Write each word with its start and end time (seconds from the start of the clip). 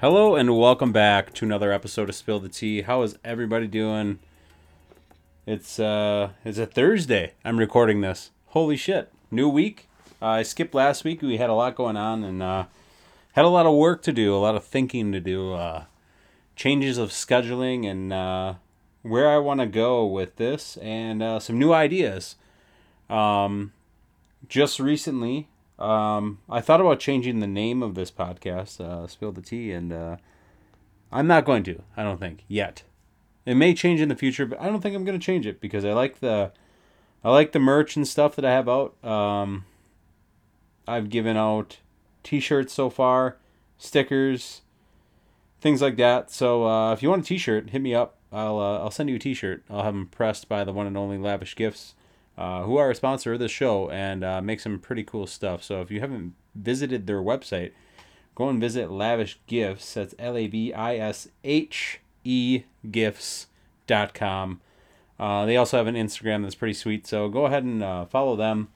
Hello 0.00 0.36
and 0.36 0.56
welcome 0.56 0.92
back 0.92 1.34
to 1.34 1.44
another 1.44 1.72
episode 1.72 2.08
of 2.08 2.14
Spill 2.14 2.38
the 2.38 2.48
Tea. 2.48 2.82
How 2.82 3.02
is 3.02 3.18
everybody 3.24 3.66
doing? 3.66 4.20
It's 5.44 5.80
uh 5.80 6.30
it's 6.44 6.56
a 6.56 6.66
Thursday. 6.66 7.32
I'm 7.44 7.58
recording 7.58 8.00
this. 8.00 8.30
Holy 8.50 8.76
shit. 8.76 9.12
New 9.32 9.48
week. 9.48 9.88
Uh, 10.22 10.26
I 10.26 10.42
skipped 10.44 10.72
last 10.72 11.02
week. 11.02 11.20
We 11.20 11.38
had 11.38 11.50
a 11.50 11.54
lot 11.54 11.74
going 11.74 11.96
on 11.96 12.22
and 12.22 12.40
uh 12.40 12.66
had 13.32 13.44
a 13.44 13.48
lot 13.48 13.66
of 13.66 13.74
work 13.74 14.02
to 14.02 14.12
do, 14.12 14.36
a 14.36 14.38
lot 14.38 14.54
of 14.54 14.62
thinking 14.62 15.10
to 15.10 15.18
do, 15.18 15.54
uh 15.54 15.86
changes 16.54 16.96
of 16.96 17.10
scheduling 17.10 17.84
and 17.84 18.12
uh 18.12 18.54
where 19.02 19.28
I 19.28 19.38
want 19.38 19.58
to 19.58 19.66
go 19.66 20.06
with 20.06 20.36
this 20.36 20.76
and 20.76 21.20
uh, 21.24 21.40
some 21.40 21.58
new 21.58 21.72
ideas. 21.72 22.36
Um 23.10 23.72
just 24.48 24.78
recently 24.78 25.48
um, 25.78 26.38
I 26.48 26.60
thought 26.60 26.80
about 26.80 27.00
changing 27.00 27.40
the 27.40 27.46
name 27.46 27.82
of 27.82 27.94
this 27.94 28.10
podcast, 28.10 28.80
uh, 28.80 29.06
Spill 29.06 29.32
the 29.32 29.42
Tea, 29.42 29.72
and 29.72 29.92
uh, 29.92 30.16
I'm 31.12 31.26
not 31.26 31.44
going 31.44 31.62
to. 31.64 31.82
I 31.96 32.02
don't 32.02 32.18
think 32.18 32.44
yet. 32.48 32.82
It 33.46 33.54
may 33.54 33.74
change 33.74 34.00
in 34.00 34.08
the 34.08 34.16
future, 34.16 34.44
but 34.44 34.60
I 34.60 34.66
don't 34.66 34.80
think 34.80 34.94
I'm 34.94 35.04
going 35.04 35.18
to 35.18 35.24
change 35.24 35.46
it 35.46 35.60
because 35.60 35.84
I 35.84 35.92
like 35.92 36.20
the, 36.20 36.52
I 37.24 37.30
like 37.30 37.52
the 37.52 37.58
merch 37.58 37.96
and 37.96 38.06
stuff 38.06 38.36
that 38.36 38.44
I 38.44 38.52
have 38.52 38.68
out. 38.68 39.02
Um, 39.04 39.64
I've 40.86 41.10
given 41.10 41.36
out 41.36 41.78
T-shirts 42.24 42.72
so 42.72 42.90
far, 42.90 43.36
stickers, 43.78 44.62
things 45.60 45.80
like 45.80 45.96
that. 45.96 46.30
So 46.30 46.66
uh, 46.66 46.92
if 46.92 47.02
you 47.02 47.10
want 47.10 47.24
a 47.24 47.28
T-shirt, 47.28 47.70
hit 47.70 47.80
me 47.80 47.94
up. 47.94 48.16
I'll 48.30 48.58
uh, 48.58 48.78
I'll 48.80 48.90
send 48.90 49.08
you 49.08 49.16
a 49.16 49.20
T-shirt. 49.20 49.64
I'll 49.70 49.84
have 49.84 49.94
them 49.94 50.06
pressed 50.06 50.48
by 50.48 50.64
the 50.64 50.72
one 50.72 50.86
and 50.86 50.98
only 50.98 51.16
Lavish 51.16 51.56
Gifts 51.56 51.94
uh, 52.38 52.62
who 52.62 52.76
are 52.76 52.90
a 52.90 52.94
sponsor 52.94 53.32
of 53.32 53.40
the 53.40 53.48
show 53.48 53.90
and 53.90 54.22
uh, 54.22 54.40
make 54.40 54.60
some 54.60 54.78
pretty 54.78 55.02
cool 55.02 55.26
stuff. 55.26 55.62
So 55.62 55.80
if 55.80 55.90
you 55.90 55.98
haven't 55.98 56.34
visited 56.54 57.06
their 57.06 57.20
website, 57.20 57.72
go 58.36 58.48
and 58.48 58.60
visit 58.60 58.92
Lavish 58.92 59.40
Gifts. 59.48 59.94
That's 59.94 60.14
L 60.20 60.36
A 60.36 60.46
V 60.46 60.72
I 60.72 60.96
S 60.96 61.28
H 61.42 62.00
E 62.22 62.62
gifts.com. 62.88 64.60
Uh, 65.18 65.46
they 65.46 65.56
also 65.56 65.78
have 65.78 65.88
an 65.88 65.96
Instagram 65.96 66.44
that's 66.44 66.54
pretty 66.54 66.74
sweet. 66.74 67.08
So 67.08 67.28
go 67.28 67.46
ahead 67.46 67.64
and 67.64 67.82
uh, 67.82 68.04
follow 68.04 68.36
them. 68.36 68.68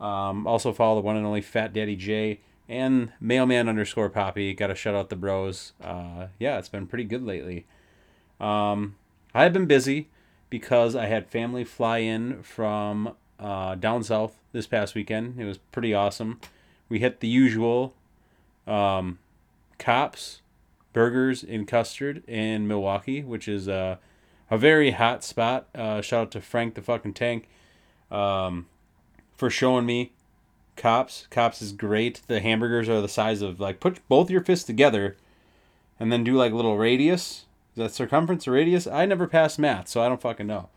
Um, 0.00 0.46
also 0.46 0.72
follow 0.72 0.94
the 0.96 1.04
one 1.04 1.16
and 1.16 1.26
only 1.26 1.42
Fat 1.42 1.74
Daddy 1.74 1.96
J 1.96 2.40
and 2.70 3.12
mailman 3.20 3.68
underscore 3.68 4.08
poppy. 4.08 4.54
Got 4.54 4.68
to 4.68 4.74
shout 4.74 4.94
out 4.94 5.10
the 5.10 5.16
bros. 5.16 5.74
Uh, 5.82 6.28
yeah, 6.38 6.56
it's 6.58 6.70
been 6.70 6.86
pretty 6.86 7.04
good 7.04 7.22
lately. 7.22 7.66
Um, 8.40 8.96
I've 9.34 9.52
been 9.52 9.66
busy 9.66 10.08
because 10.54 10.94
I 10.94 11.06
had 11.06 11.26
family 11.26 11.64
fly 11.64 11.98
in 11.98 12.40
from 12.44 13.16
uh, 13.40 13.74
down 13.74 14.04
south 14.04 14.38
this 14.52 14.68
past 14.68 14.94
weekend. 14.94 15.34
It 15.40 15.44
was 15.46 15.58
pretty 15.58 15.92
awesome. 15.92 16.38
We 16.88 17.00
hit 17.00 17.18
the 17.18 17.26
usual 17.26 17.92
um, 18.64 19.18
Kopp's, 19.80 20.42
burgers, 20.92 21.42
in 21.42 21.66
custard 21.66 22.22
in 22.28 22.68
Milwaukee, 22.68 23.24
which 23.24 23.48
is 23.48 23.68
uh, 23.68 23.96
a 24.48 24.56
very 24.56 24.92
hot 24.92 25.24
spot. 25.24 25.66
Uh, 25.74 26.00
shout 26.00 26.20
out 26.20 26.30
to 26.30 26.40
Frank 26.40 26.76
the 26.76 26.82
fucking 26.82 27.14
tank 27.14 27.48
um, 28.12 28.66
for 29.36 29.50
showing 29.50 29.86
me 29.86 30.12
Kopp's. 30.76 31.26
Kopp's 31.32 31.60
is 31.62 31.72
great. 31.72 32.22
The 32.28 32.38
hamburgers 32.38 32.88
are 32.88 33.00
the 33.00 33.08
size 33.08 33.42
of 33.42 33.58
like 33.58 33.80
put 33.80 34.06
both 34.06 34.30
your 34.30 34.44
fists 34.44 34.64
together 34.64 35.16
and 35.98 36.12
then 36.12 36.22
do 36.22 36.34
like 36.34 36.52
a 36.52 36.56
little 36.56 36.78
radius 36.78 37.46
that 37.76 37.92
circumference 37.92 38.46
or 38.46 38.52
radius? 38.52 38.86
I 38.86 39.06
never 39.06 39.26
passed 39.26 39.58
math, 39.58 39.88
so 39.88 40.02
I 40.02 40.08
don't 40.08 40.20
fucking 40.20 40.46
know. 40.46 40.68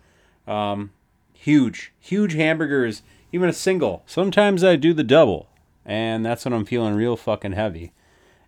Um, 0.48 0.92
huge, 1.34 1.94
huge 2.00 2.34
hamburgers, 2.34 3.02
even 3.32 3.50
a 3.50 3.54
single. 3.54 4.04
Sometimes 4.06 4.64
I 4.64 4.76
do 4.76 4.94
the 4.94 5.04
double, 5.04 5.48
and 5.86 6.26
that's 6.26 6.46
when 6.46 6.54
I'm 6.54 6.66
feeling 6.66 6.96
real 6.96 7.16
fucking 7.18 7.54
heavy. 7.54 7.92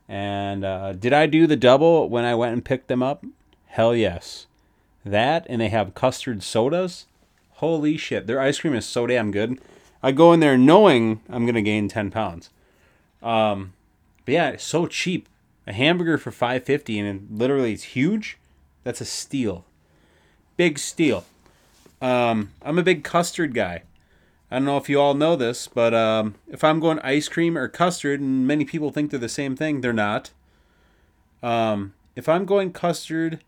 And 0.07 0.65
uh, 0.65 0.93
did 0.93 1.13
I 1.13 1.27
do 1.27 1.45
the 1.45 1.55
double 1.55 2.09
when 2.09 2.25
I 2.25 2.35
went 2.35 2.53
and 2.53 2.65
picked 2.65 2.87
them 2.87 3.03
up? 3.03 3.23
Hell 3.67 3.95
yes. 3.95 4.47
That, 5.05 5.45
and 5.47 5.61
they 5.61 5.69
have 5.69 5.93
custard 5.93 6.41
sodas. 6.41 7.05
Holy 7.53 7.97
shit, 7.97 8.25
their 8.25 8.39
ice 8.39 8.59
cream 8.59 8.73
is 8.73 8.85
so 8.85 9.05
damn 9.05 9.31
good. 9.31 9.59
I 10.01 10.11
go 10.11 10.33
in 10.33 10.39
there 10.39 10.57
knowing 10.57 11.21
I'm 11.29 11.45
gonna 11.45 11.61
gain 11.61 11.87
ten 11.87 12.09
pounds. 12.09 12.49
Um, 13.21 13.73
but 14.25 14.33
yeah, 14.33 14.49
it's 14.49 14.63
so 14.63 14.87
cheap. 14.87 15.27
A 15.69 15.73
hamburger 15.73 16.17
for 16.17 16.31
five 16.31 16.63
fifty, 16.63 16.97
and 16.97 17.07
it 17.07 17.31
literally 17.31 17.73
it's 17.73 17.83
huge. 17.83 18.39
That's 18.83 19.01
a 19.01 19.05
steal. 19.05 19.65
Big 20.57 20.79
steal. 20.79 21.25
Um, 22.01 22.51
I'm 22.63 22.79
a 22.79 22.83
big 22.83 23.03
custard 23.03 23.53
guy. 23.53 23.83
I 24.49 24.55
don't 24.55 24.65
know 24.65 24.77
if 24.77 24.89
you 24.89 24.99
all 24.99 25.13
know 25.13 25.35
this, 25.35 25.67
but 25.67 25.93
um, 25.93 26.33
if 26.47 26.63
I'm 26.63 26.79
going 26.79 26.97
ice 26.99 27.27
cream 27.29 27.55
or 27.55 27.67
custard, 27.67 28.19
and 28.19 28.47
many 28.47 28.65
people 28.65 28.89
think 28.89 29.11
they're 29.11 29.19
the 29.19 29.29
same 29.29 29.55
thing, 29.55 29.81
they're 29.81 29.93
not. 29.93 30.31
Um, 31.43 31.93
if 32.15 32.27
I'm 32.27 32.45
going 32.45 32.73
custard 32.73 33.39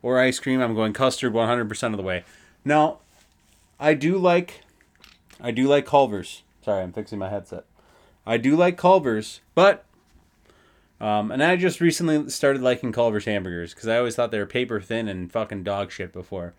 or 0.00 0.18
ice 0.18 0.38
cream, 0.38 0.62
I'm 0.62 0.74
going 0.74 0.94
custard 0.94 1.34
100% 1.34 1.82
of 1.90 1.96
the 1.98 2.02
way. 2.02 2.24
Now, 2.64 3.00
I 3.78 3.92
do 3.92 4.16
like, 4.16 4.62
I 5.38 5.50
do 5.50 5.68
like 5.68 5.84
Culver's. 5.84 6.42
Sorry, 6.64 6.82
I'm 6.82 6.92
fixing 6.92 7.18
my 7.18 7.28
headset. 7.28 7.64
I 8.26 8.38
do 8.38 8.56
like 8.56 8.78
Culver's, 8.78 9.40
but 9.54 9.84
um, 11.00 11.30
and 11.30 11.42
I 11.42 11.56
just 11.56 11.80
recently 11.80 12.28
started 12.30 12.62
liking 12.62 12.92
Culver's 12.92 13.24
hamburgers 13.24 13.74
because 13.74 13.88
I 13.88 13.98
always 13.98 14.16
thought 14.16 14.30
they 14.30 14.38
were 14.38 14.46
paper 14.46 14.80
thin 14.80 15.08
and 15.08 15.30
fucking 15.30 15.62
dog 15.62 15.92
shit 15.92 16.12
before. 16.12 16.54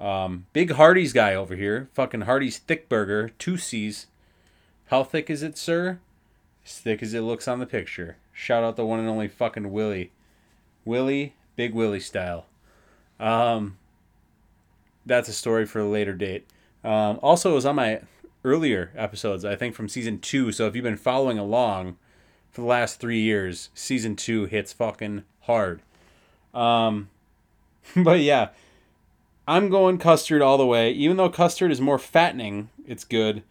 Um, 0.00 0.46
big 0.52 0.72
Hardee's 0.72 1.12
guy 1.12 1.34
over 1.34 1.54
here. 1.54 1.88
Fucking 1.92 2.22
Hardee's 2.22 2.58
thick 2.58 2.88
burger, 2.88 3.30
two 3.38 3.56
C's. 3.56 4.06
How 4.86 5.04
thick 5.04 5.30
is 5.30 5.42
it, 5.42 5.56
sir? 5.56 6.00
As 6.64 6.78
thick 6.78 7.02
as 7.02 7.14
it 7.14 7.20
looks 7.20 7.46
on 7.46 7.58
the 7.58 7.66
picture. 7.66 8.16
Shout 8.32 8.64
out 8.64 8.76
the 8.76 8.86
one 8.86 8.98
and 8.98 9.08
only 9.08 9.28
fucking 9.28 9.70
Willie. 9.70 10.12
Willie, 10.84 11.34
Big 11.54 11.74
Willie 11.74 12.00
style. 12.00 12.46
Um, 13.20 13.76
that's 15.06 15.28
a 15.28 15.32
story 15.32 15.66
for 15.66 15.80
a 15.80 15.88
later 15.88 16.14
date. 16.14 16.46
Um, 16.82 17.20
also, 17.22 17.52
it 17.52 17.54
was 17.54 17.66
on 17.66 17.76
my 17.76 18.00
earlier 18.44 18.90
episodes, 18.96 19.44
I 19.44 19.54
think 19.54 19.74
from 19.74 19.88
season 19.88 20.18
two. 20.18 20.50
So 20.50 20.66
if 20.66 20.74
you've 20.74 20.82
been 20.82 20.96
following 20.96 21.38
along, 21.38 21.96
for 22.52 22.60
the 22.60 22.66
last 22.66 23.00
three 23.00 23.20
years. 23.20 23.70
Season 23.74 24.14
two 24.14 24.44
hits 24.44 24.72
fucking 24.72 25.24
hard. 25.40 25.82
Um, 26.54 27.08
but 27.96 28.20
yeah, 28.20 28.50
I'm 29.48 29.70
going 29.70 29.98
custard 29.98 30.42
all 30.42 30.58
the 30.58 30.66
way. 30.66 30.92
Even 30.92 31.16
though 31.16 31.30
custard 31.30 31.72
is 31.72 31.80
more 31.80 31.98
fattening, 31.98 32.70
it's 32.86 33.04
good. 33.04 33.42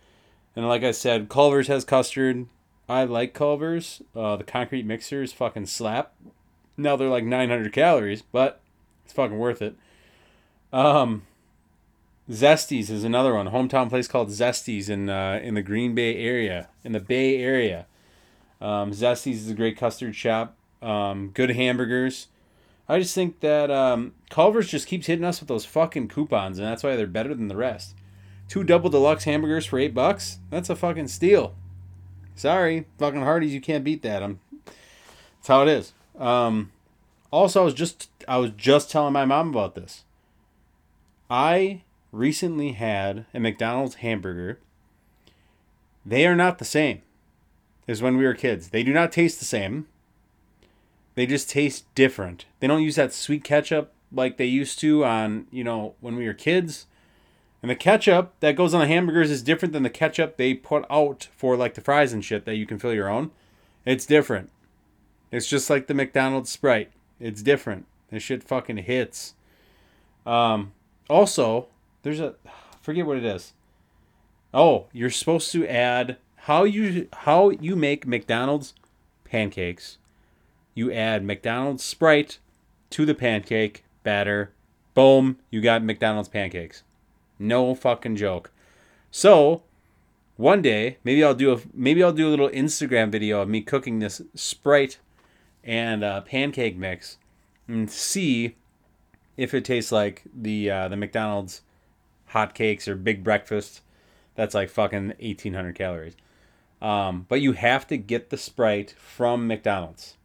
And 0.56 0.67
like 0.67 0.84
I 0.84 0.91
said, 0.91 1.29
Culver's 1.29 1.67
has 1.67 1.84
custard. 1.84 2.45
I 2.88 3.03
like 3.06 3.34
Culver's. 3.34 4.01
Uh, 4.16 4.35
the 4.35 4.44
concrete 4.44 4.85
mixers 4.85 5.33
fucking 5.33 5.66
slap. 5.66 6.13
Now 6.78 6.95
they're 6.95 7.09
like 7.09 7.23
900 7.23 7.73
calories, 7.73 8.22
but 8.22 8.62
it's 9.03 9.13
fucking 9.13 9.38
worth 9.38 9.62
it. 9.62 9.75
Um, 10.73 11.23
Zesties 12.29 12.89
is 12.89 13.03
another 13.03 13.33
one. 13.33 13.50
Hometown 13.50 13.89
place 13.89 14.07
called 14.07 14.29
Zesties 14.29 14.89
in 14.89 15.09
uh, 15.09 15.39
in 15.44 15.53
the 15.53 15.62
Green 15.62 15.94
Bay 15.94 16.16
area, 16.18 16.69
in 16.83 16.94
the 16.94 17.00
Bay 17.00 17.38
Area. 17.41 17.85
Um, 18.61 18.91
Zesties 18.91 19.33
is 19.33 19.49
a 19.49 19.55
great 19.55 19.77
custard 19.77 20.16
shop. 20.16 20.55
Um, 20.81 21.31
good 21.33 21.51
hamburgers. 21.51 22.27
I 22.88 22.99
just 22.99 23.16
think 23.16 23.39
that 23.39 23.72
um, 23.72 24.13
Culver's 24.29 24.69
just 24.69 24.88
keeps 24.88 25.07
hitting 25.07 25.25
us 25.25 25.39
with 25.39 25.47
those 25.47 25.66
fucking 25.66 26.09
coupons, 26.09 26.59
and 26.59 26.67
that's 26.67 26.83
why 26.83 26.95
they're 26.95 27.07
better 27.07 27.33
than 27.33 27.47
the 27.47 27.55
rest. 27.55 27.95
Two 28.47 28.63
double 28.63 28.89
deluxe 28.89 29.23
hamburgers 29.23 29.66
for 29.66 29.79
eight 29.79 29.94
bucks. 29.94 30.39
That's 30.50 30.69
a 30.69 30.75
fucking 30.75 31.07
steal. 31.07 31.55
Sorry, 32.35 32.85
fucking 33.00 33.21
Hardee's, 33.21 33.53
you 33.53 33.61
can't 33.61 33.83
beat 33.83 34.01
that. 34.01 34.21
I'm. 34.21 34.39
That's 34.66 35.47
how 35.47 35.63
it 35.63 35.69
is. 35.69 35.94
Um, 36.19 36.71
also, 37.31 37.62
I 37.62 37.65
was 37.65 37.74
just 37.74 38.09
I 38.27 38.38
was 38.38 38.51
just 38.57 38.91
telling 38.91 39.13
my 39.13 39.25
mom 39.25 39.50
about 39.50 39.75
this. 39.75 40.03
I 41.30 41.83
recently 42.12 42.74
had 42.74 43.25
a 43.33 43.39
McDonald's 43.39 43.95
hamburger. 43.95 44.59
They 46.06 46.27
are 46.27 46.36
not 46.36 46.57
the 46.57 46.65
same 46.65 47.03
is 47.91 48.01
when 48.01 48.17
we 48.17 48.23
were 48.23 48.33
kids. 48.33 48.69
They 48.69 48.83
do 48.83 48.93
not 48.93 49.11
taste 49.11 49.38
the 49.39 49.45
same. 49.45 49.85
They 51.15 51.25
just 51.25 51.49
taste 51.49 51.93
different. 51.93 52.45
They 52.59 52.67
don't 52.67 52.83
use 52.83 52.95
that 52.95 53.13
sweet 53.13 53.43
ketchup 53.43 53.93
like 54.11 54.38
they 54.38 54.45
used 54.45 54.79
to 54.79 55.03
on, 55.03 55.47
you 55.51 55.63
know, 55.63 55.95
when 55.99 56.15
we 56.15 56.25
were 56.25 56.33
kids. 56.33 56.85
And 57.61 57.69
the 57.69 57.75
ketchup 57.75 58.33
that 58.39 58.55
goes 58.55 58.73
on 58.73 58.79
the 58.79 58.88
hamburgers 58.88 59.29
is 59.29 59.43
different 59.43 59.73
than 59.73 59.83
the 59.83 59.89
ketchup 59.89 60.38
they 60.38 60.53
put 60.53 60.85
out 60.89 61.27
for 61.35 61.57
like 61.57 61.73
the 61.73 61.81
fries 61.81 62.13
and 62.13 62.23
shit 62.23 62.45
that 62.45 62.55
you 62.55 62.65
can 62.65 62.79
fill 62.79 62.93
your 62.93 63.09
own. 63.09 63.31
It's 63.85 64.05
different. 64.05 64.49
It's 65.29 65.47
just 65.47 65.69
like 65.69 65.88
the 65.88 65.93
McDonald's 65.93 66.49
Sprite. 66.49 66.91
It's 67.19 67.43
different. 67.43 67.85
This 68.09 68.23
shit 68.23 68.43
fucking 68.43 68.77
hits. 68.77 69.33
Um, 70.25 70.71
also, 71.09 71.67
there's 72.03 72.21
a 72.21 72.35
forget 72.81 73.05
what 73.05 73.17
it 73.17 73.25
is. 73.25 73.53
Oh, 74.53 74.88
you're 74.93 75.09
supposed 75.09 75.51
to 75.51 75.67
add 75.67 76.17
how 76.45 76.63
you 76.63 77.07
how 77.13 77.49
you 77.49 77.75
make 77.75 78.07
McDonald's 78.07 78.73
pancakes. 79.23 79.97
You 80.73 80.91
add 80.91 81.23
McDonald's 81.23 81.83
Sprite 81.83 82.39
to 82.91 83.05
the 83.05 83.13
pancake 83.13 83.83
batter. 84.03 84.51
Boom, 84.93 85.38
you 85.51 85.61
got 85.61 85.83
McDonald's 85.83 86.29
pancakes. 86.29 86.83
No 87.38 87.75
fucking 87.75 88.15
joke. 88.15 88.51
So, 89.11 89.61
one 90.35 90.61
day, 90.61 90.97
maybe 91.03 91.23
I'll 91.23 91.35
do 91.35 91.53
a 91.53 91.59
maybe 91.73 92.03
I'll 92.03 92.11
do 92.11 92.27
a 92.27 92.31
little 92.31 92.49
Instagram 92.49 93.11
video 93.11 93.41
of 93.41 93.49
me 93.49 93.61
cooking 93.61 93.99
this 93.99 94.21
Sprite 94.33 94.97
and 95.63 96.03
uh, 96.03 96.21
pancake 96.21 96.75
mix 96.75 97.17
and 97.67 97.89
see 97.91 98.55
if 99.38 99.53
it 99.53 99.63
tastes 99.63 99.91
like 99.91 100.23
the 100.33 100.71
uh, 100.71 100.88
the 100.88 100.97
McDonald's 100.97 101.61
hot 102.27 102.55
cakes 102.55 102.88
or 102.88 102.95
big 102.95 103.23
breakfast. 103.23 103.81
That's 104.33 104.55
like 104.55 104.69
fucking 104.69 105.09
1800 105.19 105.75
calories. 105.75 106.15
Um, 106.81 107.25
but 107.30 107.42
you 107.42 107.54
have 107.54 107.86
to 107.88 107.98
get 107.98 108.30
the 108.30 108.38
Sprite 108.38 108.95
from 108.98 109.48
McDonald's. 109.48 110.16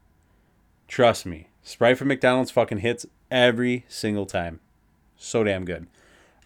Trust 0.88 1.26
me, 1.26 1.49
Sprite 1.62 1.99
from 1.99 2.08
McDonald's 2.08 2.50
fucking 2.50 2.79
hits 2.79 3.05
every 3.31 3.85
single 3.88 4.25
time. 4.25 4.61
So 5.17 5.44
damn 5.44 5.64
good. 5.64 5.87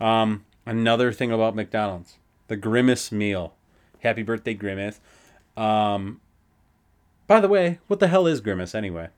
Um, 0.00 0.44
another 0.66 1.12
thing 1.12 1.30
about 1.30 1.54
McDonald's, 1.54 2.16
the 2.48 2.56
Grimace 2.56 3.12
meal. 3.12 3.54
Happy 4.00 4.22
birthday, 4.22 4.54
Grimace. 4.54 4.98
Um, 5.56 6.20
by 7.26 7.40
the 7.40 7.48
way, 7.48 7.78
what 7.86 8.00
the 8.00 8.08
hell 8.08 8.26
is 8.26 8.40
Grimace 8.40 8.74
anyway? 8.74 9.08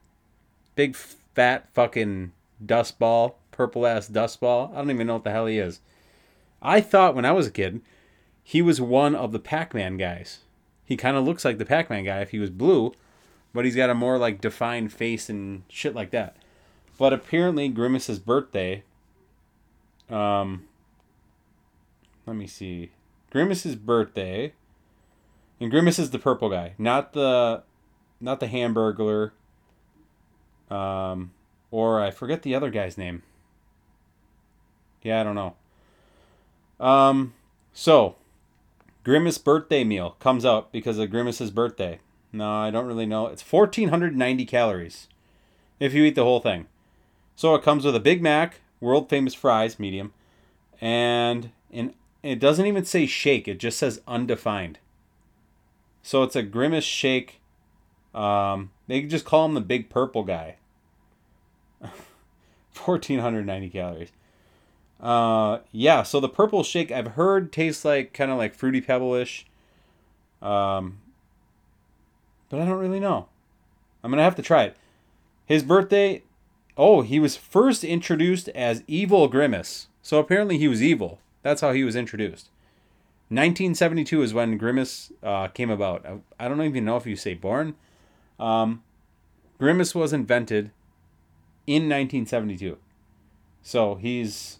Big 0.74 0.94
fat 0.94 1.68
fucking 1.72 2.32
dust 2.64 2.98
ball, 2.98 3.38
purple 3.50 3.86
ass 3.86 4.08
dust 4.08 4.40
ball. 4.40 4.70
I 4.74 4.78
don't 4.78 4.90
even 4.90 5.06
know 5.06 5.14
what 5.14 5.24
the 5.24 5.30
hell 5.30 5.46
he 5.46 5.58
is. 5.58 5.80
I 6.60 6.80
thought 6.80 7.14
when 7.14 7.24
I 7.24 7.32
was 7.32 7.46
a 7.46 7.50
kid, 7.50 7.80
he 8.42 8.60
was 8.60 8.80
one 8.80 9.14
of 9.14 9.32
the 9.32 9.38
Pac 9.38 9.72
Man 9.72 9.96
guys. 9.96 10.40
He 10.84 10.96
kind 10.96 11.16
of 11.16 11.24
looks 11.24 11.44
like 11.44 11.58
the 11.58 11.64
Pac 11.64 11.90
Man 11.90 12.04
guy 12.04 12.20
if 12.20 12.30
he 12.30 12.38
was 12.38 12.50
blue, 12.50 12.92
but 13.52 13.64
he's 13.64 13.76
got 13.76 13.90
a 13.90 13.94
more 13.94 14.18
like 14.18 14.40
defined 14.40 14.92
face 14.92 15.28
and 15.28 15.62
shit 15.68 15.94
like 15.94 16.10
that. 16.10 16.36
But 16.98 17.12
apparently, 17.12 17.68
Grimace's 17.68 18.18
birthday. 18.18 18.84
Um, 20.10 20.66
let 22.26 22.36
me 22.36 22.46
see. 22.46 22.90
Grimace's 23.30 23.76
birthday. 23.76 24.52
And 25.60 25.70
Grimace 25.70 25.98
is 25.98 26.10
the 26.10 26.18
purple 26.18 26.50
guy, 26.50 26.74
not 26.76 27.12
the, 27.12 27.62
not 28.20 28.40
the 28.40 28.48
Hamburglar. 28.48 29.30
Um, 30.70 31.32
or 31.70 32.00
I 32.00 32.10
forget 32.10 32.42
the 32.42 32.54
other 32.54 32.70
guy's 32.70 32.98
name. 32.98 33.22
Yeah, 35.02 35.20
I 35.20 35.24
don't 35.24 35.34
know. 35.34 35.54
Um, 36.80 37.34
so 37.72 38.16
Grimace 39.04 39.38
birthday 39.38 39.84
meal 39.84 40.16
comes 40.20 40.44
out 40.44 40.72
because 40.72 40.98
of 40.98 41.10
Grimace's 41.10 41.50
birthday. 41.50 42.00
No, 42.32 42.50
I 42.50 42.70
don't 42.70 42.86
really 42.86 43.06
know. 43.06 43.26
It's 43.26 43.42
1490 43.42 44.44
calories 44.46 45.08
if 45.80 45.92
you 45.92 46.04
eat 46.04 46.14
the 46.14 46.24
whole 46.24 46.40
thing. 46.40 46.66
So 47.34 47.54
it 47.54 47.62
comes 47.62 47.84
with 47.84 47.96
a 47.96 48.00
Big 48.00 48.22
Mac, 48.22 48.60
world 48.80 49.08
famous 49.08 49.34
fries, 49.34 49.78
medium, 49.78 50.12
and 50.80 51.50
it 52.22 52.38
doesn't 52.38 52.66
even 52.66 52.84
say 52.84 53.06
shake, 53.06 53.48
it 53.48 53.58
just 53.58 53.78
says 53.78 54.00
undefined. 54.06 54.78
So 56.02 56.22
it's 56.22 56.36
a 56.36 56.42
Grimace 56.42 56.84
shake. 56.84 57.40
Um, 58.14 58.70
they 58.86 59.02
just 59.02 59.24
call 59.24 59.46
him 59.46 59.54
the 59.54 59.60
big 59.60 59.88
purple 59.88 60.22
guy. 60.22 60.56
1490 61.80 63.68
calories. 63.70 64.12
Uh, 65.02 65.58
yeah, 65.72 66.04
so 66.04 66.20
the 66.20 66.28
purple 66.28 66.62
shake 66.62 66.92
I've 66.92 67.08
heard 67.08 67.52
tastes 67.52 67.84
like 67.84 68.12
kind 68.12 68.30
of 68.30 68.38
like 68.38 68.54
fruity 68.54 68.80
pebble-ish. 68.80 69.44
Um, 70.40 71.00
but 72.48 72.60
I 72.60 72.64
don't 72.64 72.78
really 72.78 73.00
know. 73.00 73.26
I'm 74.02 74.10
gonna 74.10 74.22
have 74.22 74.36
to 74.36 74.42
try 74.42 74.64
it. 74.64 74.76
His 75.46 75.62
birthday. 75.62 76.22
Oh, 76.76 77.02
he 77.02 77.20
was 77.20 77.36
first 77.36 77.84
introduced 77.84 78.48
as 78.50 78.82
Evil 78.86 79.28
Grimace. 79.28 79.88
So 80.00 80.18
apparently 80.18 80.56
he 80.56 80.68
was 80.68 80.82
evil. 80.82 81.18
That's 81.42 81.60
how 81.60 81.72
he 81.72 81.84
was 81.84 81.94
introduced. 81.94 82.48
1972 83.28 84.22
is 84.22 84.34
when 84.34 84.56
Grimace 84.56 85.12
uh, 85.22 85.48
came 85.48 85.70
about. 85.70 86.04
I, 86.06 86.18
I, 86.38 86.48
don't 86.48 86.62
even 86.62 86.84
know 86.84 86.96
if 86.96 87.06
you 87.06 87.16
say 87.16 87.34
born. 87.34 87.74
Um, 88.38 88.82
Grimace 89.58 89.94
was 89.94 90.12
invented 90.12 90.70
in 91.66 91.88
1972. 91.88 92.76
So 93.62 93.94
he's 93.94 94.58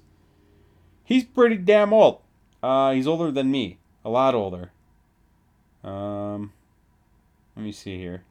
he's 1.12 1.24
pretty 1.24 1.56
damn 1.56 1.92
old. 1.92 2.20
Uh, 2.62 2.92
he's 2.92 3.06
older 3.06 3.30
than 3.30 3.50
me, 3.50 3.78
a 4.04 4.10
lot 4.10 4.34
older. 4.34 4.70
Um, 5.84 6.52
let 7.56 7.64
me 7.64 7.72
see 7.72 7.98
here. 7.98 8.22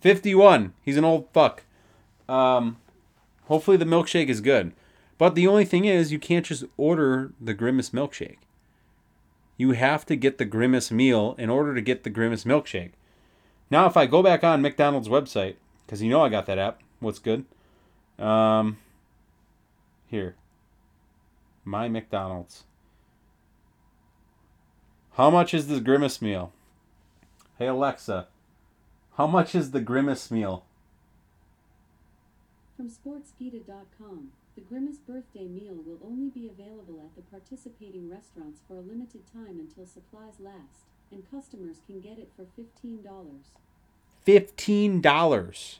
51. 0.00 0.74
He's 0.82 0.96
an 0.96 1.04
old 1.04 1.28
fuck. 1.32 1.64
Um, 2.28 2.78
hopefully 3.44 3.76
the 3.76 3.84
milkshake 3.84 4.28
is 4.28 4.40
good. 4.40 4.72
But 5.16 5.34
the 5.34 5.46
only 5.46 5.64
thing 5.64 5.84
is, 5.84 6.12
you 6.12 6.18
can't 6.18 6.46
just 6.46 6.64
order 6.76 7.32
the 7.40 7.54
Grimace 7.54 7.90
milkshake. 7.90 8.38
You 9.56 9.72
have 9.72 10.06
to 10.06 10.16
get 10.16 10.38
the 10.38 10.44
Grimace 10.44 10.92
meal 10.92 11.34
in 11.38 11.50
order 11.50 11.74
to 11.74 11.80
get 11.80 12.04
the 12.04 12.10
Grimace 12.10 12.44
milkshake. 12.44 12.92
Now, 13.70 13.86
if 13.86 13.96
I 13.96 14.06
go 14.06 14.22
back 14.22 14.44
on 14.44 14.62
McDonald's 14.62 15.08
website, 15.08 15.56
because 15.84 16.00
you 16.00 16.08
know 16.08 16.22
I 16.22 16.28
got 16.28 16.46
that 16.46 16.58
app, 16.58 16.80
what's 17.00 17.18
good? 17.18 17.44
Um, 18.18 18.78
here. 20.06 20.36
My 21.68 21.86
McDonald's. 21.86 22.64
How 25.12 25.28
much 25.28 25.52
is 25.52 25.66
the 25.66 25.80
Grimace 25.80 26.22
meal? 26.22 26.50
Hey 27.58 27.66
Alexa, 27.66 28.28
how 29.18 29.26
much 29.26 29.54
is 29.54 29.72
the 29.72 29.82
Grimace 29.82 30.30
meal? 30.30 30.64
From 32.74 32.88
sportskeeda.com, 32.88 34.28
the 34.54 34.62
Grimace 34.62 34.96
birthday 34.96 35.44
meal 35.44 35.74
will 35.74 35.98
only 36.02 36.30
be 36.30 36.48
available 36.48 37.02
at 37.04 37.14
the 37.16 37.30
participating 37.30 38.08
restaurants 38.08 38.62
for 38.66 38.76
a 38.78 38.80
limited 38.80 39.30
time 39.30 39.60
until 39.60 39.84
supplies 39.84 40.40
last, 40.40 40.86
and 41.12 41.30
customers 41.30 41.82
can 41.86 42.00
get 42.00 42.18
it 42.18 42.30
for 42.34 42.46
$15. 42.58 43.02
$15 44.26 45.78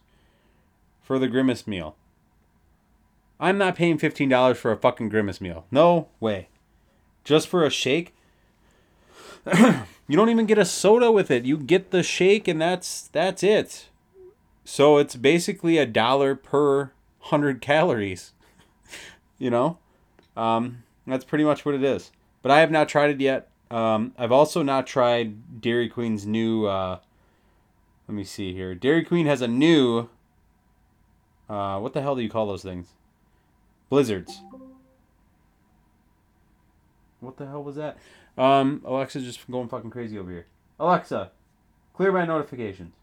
for 1.00 1.19
the 1.19 1.29
Grimace 1.29 1.67
meal. 1.67 1.96
I'm 3.40 3.58
not 3.58 3.76
paying 3.76 3.99
$15 3.99 4.56
for 4.56 4.73
a 4.73 4.76
fucking 4.76 5.08
Grimace 5.08 5.40
meal. 5.40 5.67
No 5.70 6.08
way. 6.20 6.49
Just 7.25 7.49
for 7.49 7.64
a 7.64 7.70
shake? 7.70 8.14
you 9.56 10.17
don't 10.17 10.29
even 10.29 10.46
get 10.46 10.58
a 10.58 10.64
soda 10.64 11.12
with 11.12 11.31
it. 11.31 11.44
You 11.44 11.56
get 11.56 11.90
the 11.90 12.02
shake 12.02 12.49
and 12.49 12.61
that's 12.61 13.08
that's 13.12 13.43
it. 13.43 13.88
So 14.64 14.99
it's 14.99 15.17
basically 15.17 15.79
a 15.79 15.87
dollar 15.87 16.35
per 16.35 16.90
100 17.21 17.61
calories. 17.61 18.33
you 19.38 19.50
know? 19.50 19.78
Um, 20.37 20.83
that's 21.07 21.25
pretty 21.25 21.45
much 21.45 21.64
what 21.64 21.75
it 21.75 21.85
is. 21.85 22.11
But 22.42 22.52
I 22.52 22.61
have 22.61 22.71
not 22.71 22.88
tried 22.88 23.11
it 23.11 23.21
yet. 23.21 23.49
Um, 23.71 24.12
I've 24.18 24.33
also 24.33 24.62
not 24.62 24.87
tried 24.87 25.61
Dairy 25.61 25.88
Queen's 25.88 26.26
new 26.26 26.66
uh, 26.66 26.99
let 28.09 28.14
me 28.14 28.25
see 28.25 28.54
here. 28.54 28.75
Dairy 28.75 29.04
Queen 29.04 29.26
has 29.26 29.42
a 29.42 29.49
new 29.49 30.09
uh, 31.49 31.78
what 31.78 31.92
the 31.92 32.02
hell 32.02 32.16
do 32.16 32.23
you 32.23 32.28
call 32.28 32.47
those 32.47 32.62
things? 32.62 32.88
Blizzards. 33.88 34.42
What 37.21 37.37
the 37.37 37.47
hell 37.47 37.62
was 37.62 37.76
that? 37.76 37.99
Um, 38.37 38.83
Alexa's 38.85 39.25
just 39.25 39.50
going 39.50 39.68
fucking 39.68 39.90
crazy 39.90 40.18
over 40.18 40.30
here. 40.30 40.47
Alexa, 40.78 41.30
clear 41.95 42.12
my 42.12 42.25
notifications. 42.25 42.95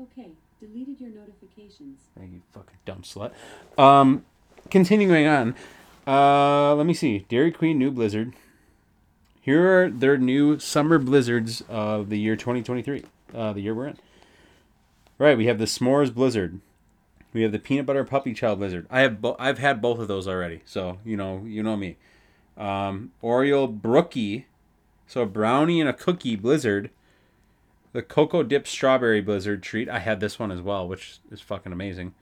Okay, 0.00 0.30
deleted 0.60 1.00
your 1.00 1.10
notifications. 1.10 2.00
Thank 2.18 2.32
you, 2.32 2.42
fucking 2.52 2.78
dumb 2.84 3.02
slut. 3.02 3.32
Um, 3.78 4.24
continuing 4.70 5.26
on. 5.26 5.54
Uh, 6.06 6.74
let 6.74 6.86
me 6.86 6.94
see. 6.94 7.26
Dairy 7.28 7.52
Queen 7.52 7.78
new 7.78 7.90
blizzard. 7.90 8.32
Here 9.40 9.84
are 9.84 9.90
their 9.90 10.18
new 10.18 10.58
summer 10.58 10.98
blizzards 10.98 11.62
of 11.68 12.08
the 12.08 12.18
year 12.18 12.34
2023. 12.36 13.04
Uh, 13.34 13.52
the 13.52 13.60
year 13.60 13.74
we're 13.74 13.88
in. 13.88 13.98
Right, 15.18 15.36
we 15.36 15.46
have 15.46 15.58
the 15.58 15.66
s'mores 15.66 16.12
blizzard. 16.12 16.60
We 17.32 17.42
have 17.42 17.52
the 17.52 17.58
peanut 17.58 17.86
butter 17.86 18.04
puppy 18.04 18.34
chow 18.34 18.54
blizzard. 18.54 18.86
I 18.90 19.00
have 19.00 19.20
bo- 19.20 19.36
I've 19.38 19.58
had 19.58 19.80
both 19.80 19.98
of 19.98 20.08
those 20.08 20.26
already, 20.26 20.62
so 20.64 20.98
you 21.04 21.16
know 21.16 21.44
you 21.46 21.62
know 21.62 21.76
me. 21.76 21.96
Um, 22.56 23.12
Oreo 23.22 23.70
brookie, 23.70 24.46
so 25.06 25.22
a 25.22 25.26
brownie 25.26 25.80
and 25.80 25.88
a 25.88 25.94
cookie 25.94 26.36
blizzard. 26.36 26.90
The 27.92 28.02
cocoa 28.02 28.42
dip 28.42 28.66
strawberry 28.66 29.20
blizzard 29.20 29.62
treat. 29.62 29.88
I 29.88 29.98
had 29.98 30.20
this 30.20 30.38
one 30.38 30.52
as 30.52 30.60
well, 30.60 30.86
which 30.86 31.18
is 31.30 31.40
fucking 31.40 31.72
amazing. 31.72 32.14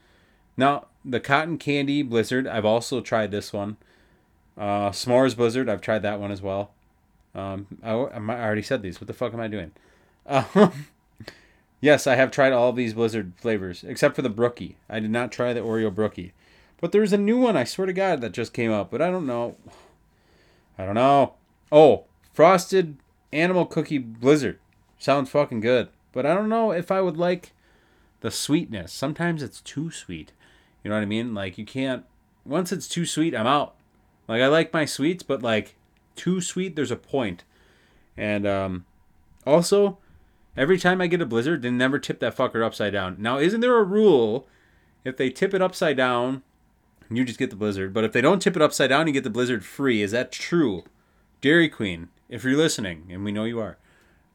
Now 0.57 0.87
the 1.05 1.21
cotton 1.21 1.59
candy 1.59 2.03
blizzard. 2.03 2.47
I've 2.47 2.65
also 2.65 3.01
tried 3.01 3.31
this 3.31 3.53
one. 3.53 3.77
Uh, 4.57 4.91
s'mores 4.91 5.37
blizzard. 5.37 5.69
I've 5.69 5.81
tried 5.81 6.03
that 6.03 6.21
one 6.21 6.33
as 6.33 6.43
well. 6.43 6.73
Um, 7.35 7.67
I, 7.83 7.93
I 7.93 8.45
already 8.45 8.63
said 8.63 8.83
these. 8.83 9.01
What 9.01 9.07
the 9.07 9.13
fuck 9.15 9.33
am 9.33 9.41
I 9.41 9.49
doing? 9.49 9.73
Uh, 10.27 10.45
Yes, 11.81 12.07
I 12.07 12.17
have 12.17 12.31
tried 12.31 12.53
all 12.53 12.73
these 12.73 12.95
Blizzard 12.95 13.33
flavors, 13.37 13.85
except 13.85 14.17
for 14.17 14.23
the 14.23 14.29
Brookie. 14.29 14.77
I 14.89 14.99
did 14.99 15.11
not 15.11 15.31
try 15.31 15.53
the 15.53 15.61
Oreo 15.61 15.95
Brookie. 15.95 16.33
But 16.81 16.93
there's 16.93 17.13
a 17.13 17.19
new 17.19 17.39
one, 17.39 17.57
I 17.57 17.65
swear 17.65 17.87
to 17.87 17.93
God, 17.93 18.21
that 18.21 18.33
just 18.33 18.53
came 18.53 18.73
out, 18.73 18.91
but 18.91 19.03
I 19.03 19.11
don't 19.11 19.27
know. 19.27 19.57
I 20.79 20.85
don't 20.85 20.95
know. 20.95 21.35
Oh, 21.71 22.05
Frosted 22.33 22.97
Animal 23.33 23.67
Cookie 23.67 23.99
Blizzard. 23.99 24.59
Sounds 24.99 25.31
fucking 25.31 25.61
good. 25.61 25.89
But 26.13 26.27
I 26.27 26.35
don't 26.35 26.49
know 26.49 26.73
if 26.73 26.91
I 26.91 27.01
would 27.01 27.17
like 27.17 27.53
the 28.21 28.31
sweetness. 28.31 28.93
Sometimes 28.93 29.43
it's 29.43 29.61
too 29.61 29.91
sweet. 29.91 30.33
You 30.83 30.91
know 30.91 30.97
what 30.97 31.03
I 31.03 31.07
mean? 31.07 31.35
Like, 31.35 31.59
you 31.59 31.65
can't. 31.65 32.05
Once 32.45 32.73
it's 32.73 32.89
too 32.89 33.07
sweet, 33.07 33.35
I'm 33.35 33.47
out. 33.47 33.75
Like, 34.27 34.43
I 34.43 34.47
like 34.47 34.73
my 34.73 34.85
sweets, 34.85 35.23
but, 35.23 35.43
like, 35.43 35.75
too 36.17 36.41
sweet, 36.41 36.77
there's 36.77 36.91
a 36.91 36.97
point. 36.97 37.45
And, 38.17 38.47
um, 38.47 38.85
also, 39.47 39.99
Every 40.59 40.77
time 40.77 41.01
I 41.01 41.07
get 41.07 41.23
a 41.23 41.27
blizzard, 41.27 41.63
they 41.63 41.71
never 41.71 42.01
tip 42.01 42.19
that 42.19 42.37
fucker 42.37 42.67
upside 42.67 42.93
down. 42.93 43.15
Now, 43.21 43.39
isn't 43.39 43.61
there 43.61 43.77
a 43.77 43.85
rule 43.85 44.49
if 45.05 45.17
they 45.17 45.31
tip 45.31 45.55
it 45.55 45.63
upside 45.63 45.97
down, 45.97 46.43
you 47.09 47.25
just 47.25 47.39
get 47.39 47.51
the 47.51 47.57
blizzard, 47.57 47.95
but 47.95 48.03
if 48.03 48.13
they 48.13 48.21
don't 48.21 48.43
tip 48.43 48.57
it 48.57 48.63
upside 48.63 48.91
down, 48.91 49.07
you 49.07 49.13
get 49.13 49.23
the 49.23 49.31
blizzard 49.31 49.65
free? 49.65 50.03
Is 50.03 50.11
that 50.11 50.33
true? 50.33 50.83
Dairy 51.41 51.69
Queen, 51.69 52.09
if 52.29 52.43
you're 52.43 52.57
listening, 52.57 53.07
and 53.09 53.25
we 53.25 53.31
know 53.31 53.45
you 53.45 53.61
are, 53.61 53.79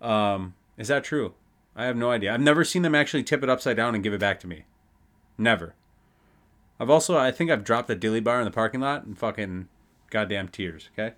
um, 0.01 0.53
is 0.77 0.87
that 0.87 1.03
true? 1.03 1.33
I 1.75 1.85
have 1.85 1.97
no 1.97 2.09
idea. 2.09 2.33
I've 2.33 2.39
never 2.39 2.63
seen 2.63 2.83
them 2.83 2.95
actually 2.95 3.23
tip 3.23 3.43
it 3.43 3.49
upside 3.49 3.75
down 3.75 3.93
and 3.93 4.03
give 4.03 4.13
it 4.13 4.21
back 4.21 4.39
to 4.39 4.47
me. 4.47 4.63
Never. 5.37 5.75
I've 6.79 6.89
also, 6.89 7.17
I 7.17 7.31
think 7.31 7.51
I've 7.51 7.65
dropped 7.65 7.89
a 7.89 7.95
dilly 7.95 8.21
bar 8.21 8.39
in 8.39 8.45
the 8.45 8.51
parking 8.51 8.79
lot 8.79 9.03
and 9.03 9.17
fucking 9.17 9.67
goddamn 10.09 10.47
tears, 10.47 10.89
okay? 10.93 11.15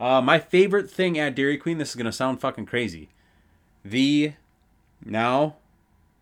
Uh, 0.00 0.20
my 0.20 0.40
favorite 0.40 0.90
thing 0.90 1.16
at 1.16 1.36
Dairy 1.36 1.58
Queen, 1.58 1.78
this 1.78 1.90
is 1.90 1.94
going 1.94 2.06
to 2.06 2.12
sound 2.12 2.40
fucking 2.40 2.66
crazy. 2.66 3.10
The, 3.84 4.34
now, 5.04 5.56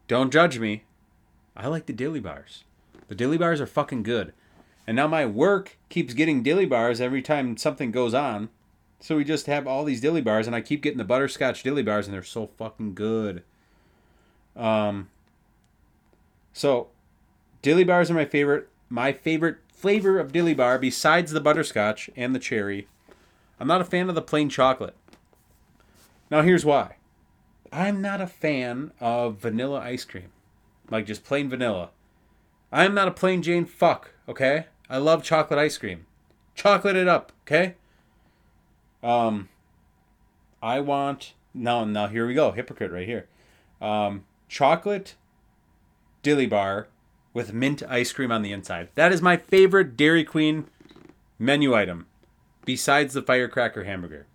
don't 0.08 0.32
judge 0.32 0.58
me. 0.58 0.84
I 1.56 1.66
like 1.66 1.86
the 1.86 1.92
dilly 1.92 2.20
bars. 2.20 2.64
The 3.08 3.14
dilly 3.14 3.38
bars 3.38 3.60
are 3.60 3.66
fucking 3.66 4.02
good. 4.02 4.32
And 4.86 4.96
now 4.96 5.06
my 5.06 5.26
work 5.26 5.76
keeps 5.88 6.14
getting 6.14 6.42
dilly 6.42 6.66
bars 6.66 7.00
every 7.00 7.22
time 7.22 7.56
something 7.56 7.90
goes 7.90 8.14
on. 8.14 8.48
So 8.98 9.16
we 9.16 9.24
just 9.24 9.46
have 9.46 9.66
all 9.66 9.84
these 9.84 10.00
dilly 10.00 10.20
bars, 10.20 10.46
and 10.46 10.54
I 10.54 10.60
keep 10.60 10.82
getting 10.82 10.98
the 10.98 11.04
butterscotch 11.04 11.62
dilly 11.62 11.82
bars, 11.82 12.06
and 12.06 12.14
they're 12.14 12.22
so 12.22 12.50
fucking 12.58 12.94
good. 12.94 13.42
Um, 14.56 15.08
so 16.52 16.88
dilly 17.62 17.84
bars 17.84 18.10
are 18.10 18.14
my 18.14 18.24
favorite. 18.24 18.68
My 18.88 19.12
favorite 19.12 19.58
flavor 19.72 20.18
of 20.18 20.32
dilly 20.32 20.54
bar, 20.54 20.78
besides 20.78 21.32
the 21.32 21.40
butterscotch 21.40 22.10
and 22.16 22.34
the 22.34 22.40
cherry, 22.40 22.88
I'm 23.58 23.68
not 23.68 23.80
a 23.80 23.84
fan 23.84 24.08
of 24.08 24.14
the 24.14 24.22
plain 24.22 24.48
chocolate. 24.48 24.96
Now 26.30 26.42
here's 26.42 26.64
why. 26.64 26.96
I'm 27.72 28.00
not 28.00 28.20
a 28.20 28.26
fan 28.26 28.92
of 29.00 29.38
vanilla 29.38 29.80
ice 29.80 30.04
cream, 30.04 30.30
like 30.90 31.06
just 31.06 31.24
plain 31.24 31.48
vanilla. 31.48 31.90
I'm 32.72 32.94
not 32.94 33.08
a 33.08 33.12
plain 33.12 33.42
Jane 33.42 33.64
fuck. 33.64 34.12
Okay, 34.28 34.66
I 34.88 34.98
love 34.98 35.22
chocolate 35.22 35.58
ice 35.58 35.78
cream. 35.78 36.06
Chocolate 36.54 36.96
it 36.96 37.08
up. 37.08 37.32
Okay. 37.42 37.74
Um, 39.02 39.48
I 40.62 40.80
want 40.80 41.34
now. 41.54 41.84
Now 41.84 42.08
here 42.08 42.26
we 42.26 42.34
go. 42.34 42.52
Hypocrite 42.52 42.92
right 42.92 43.06
here. 43.06 43.28
Um, 43.80 44.24
chocolate 44.48 45.14
dilly 46.22 46.46
bar 46.46 46.88
with 47.32 47.52
mint 47.52 47.82
ice 47.88 48.12
cream 48.12 48.32
on 48.32 48.42
the 48.42 48.52
inside. 48.52 48.88
That 48.94 49.12
is 49.12 49.22
my 49.22 49.36
favorite 49.36 49.96
Dairy 49.96 50.24
Queen 50.24 50.66
menu 51.38 51.74
item, 51.74 52.06
besides 52.64 53.14
the 53.14 53.22
firecracker 53.22 53.84
hamburger. 53.84 54.26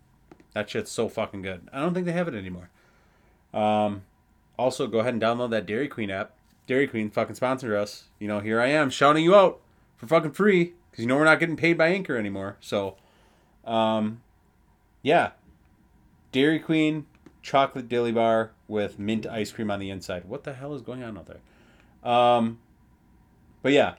That 0.53 0.69
shit's 0.69 0.91
so 0.91 1.09
fucking 1.09 1.41
good. 1.41 1.67
I 1.71 1.81
don't 1.81 1.93
think 1.93 2.05
they 2.05 2.13
have 2.13 2.27
it 2.29 2.33
anymore. 2.33 2.69
Um, 3.55 4.03
also, 4.57 4.85
go 4.85 4.99
ahead 4.99 5.13
and 5.13 5.21
download 5.21 5.49
that 5.51 5.65
Dairy 5.65 5.87
Queen 5.87 6.11
app. 6.11 6.33
Dairy 6.67 6.87
Queen 6.87 7.09
fucking 7.09 7.35
sponsor 7.35 7.75
us. 7.75 8.05
You 8.19 8.27
know, 8.27 8.39
here 8.39 8.59
I 8.59 8.67
am 8.67 8.89
shouting 8.89 9.23
you 9.23 9.35
out 9.35 9.59
for 9.97 10.07
fucking 10.07 10.31
free 10.31 10.73
because 10.91 11.03
you 11.03 11.07
know 11.07 11.15
we're 11.15 11.25
not 11.25 11.39
getting 11.39 11.55
paid 11.55 11.77
by 11.77 11.87
Anchor 11.87 12.17
anymore. 12.17 12.57
So, 12.59 12.97
um, 13.65 14.21
yeah, 15.01 15.31
Dairy 16.31 16.59
Queen 16.59 17.05
chocolate 17.41 17.87
dilly 17.87 18.11
bar 18.11 18.51
with 18.67 18.97
mint 18.97 19.27
ice 19.27 19.51
cream 19.51 19.69
on 19.69 19.79
the 19.79 19.89
inside. 19.89 20.25
What 20.25 20.43
the 20.43 20.53
hell 20.53 20.73
is 20.73 20.81
going 20.81 21.03
on 21.03 21.17
out 21.17 21.27
there? 21.27 22.11
Um, 22.11 22.59
but 23.61 23.71
yeah, 23.71 23.95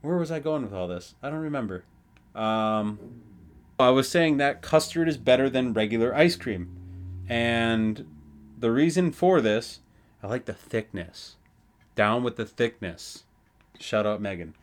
where 0.00 0.16
was 0.16 0.30
I 0.30 0.38
going 0.38 0.62
with 0.62 0.72
all 0.72 0.88
this? 0.88 1.14
I 1.22 1.30
don't 1.30 1.40
remember. 1.40 1.84
Um, 2.34 2.98
I 3.78 3.90
was 3.90 4.08
saying 4.08 4.38
that 4.38 4.62
custard 4.62 5.08
is 5.08 5.16
better 5.16 5.50
than 5.50 5.72
regular 5.72 6.14
ice 6.14 6.36
cream, 6.36 6.76
and 7.28 8.06
the 8.64 8.72
reason 8.72 9.12
for 9.12 9.42
this, 9.42 9.80
I 10.22 10.26
like 10.26 10.46
the 10.46 10.54
thickness. 10.54 11.36
Down 11.94 12.22
with 12.22 12.36
the 12.36 12.46
thickness. 12.46 13.24
Shout 13.78 14.06
out 14.06 14.22
Megan. 14.22 14.54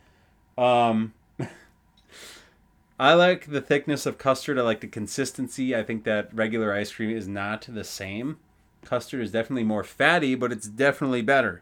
Um, 0.58 1.14
I 3.00 3.14
like 3.14 3.52
the 3.52 3.62
thickness 3.62 4.08
of 4.08 4.18
custard. 4.18 4.58
I 4.58 4.64
like 4.64 4.82
the 4.82 4.88
consistency. 4.88 5.76
I 5.76 5.84
think 5.84 6.04
that 6.06 6.34
regular 6.34 6.74
ice 6.74 6.92
cream 6.92 7.16
is 7.16 7.28
not 7.28 7.68
the 7.70 7.84
same. 7.84 8.40
Custard 8.84 9.22
is 9.22 9.34
definitely 9.34 9.66
more 9.66 9.84
fatty, 9.84 10.34
but 10.34 10.52
it's 10.52 10.68
definitely 10.68 11.22
better. 11.22 11.62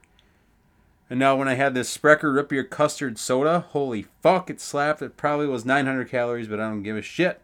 And 1.10 1.20
now 1.20 1.36
when 1.36 1.50
I 1.50 1.56
had 1.56 1.74
this 1.74 1.90
Sprecher 1.90 2.42
Beer 2.42 2.64
custard 2.64 3.20
soda, 3.20 3.66
holy 3.72 4.06
fuck, 4.22 4.50
it 4.50 4.62
slapped. 4.62 5.02
It 5.02 5.18
probably 5.18 5.48
was 5.48 5.66
900 5.66 6.10
calories, 6.10 6.48
but 6.48 6.62
I 6.62 6.70
don't 6.70 6.84
give 6.84 6.96
a 6.96 7.02
shit. 7.02 7.42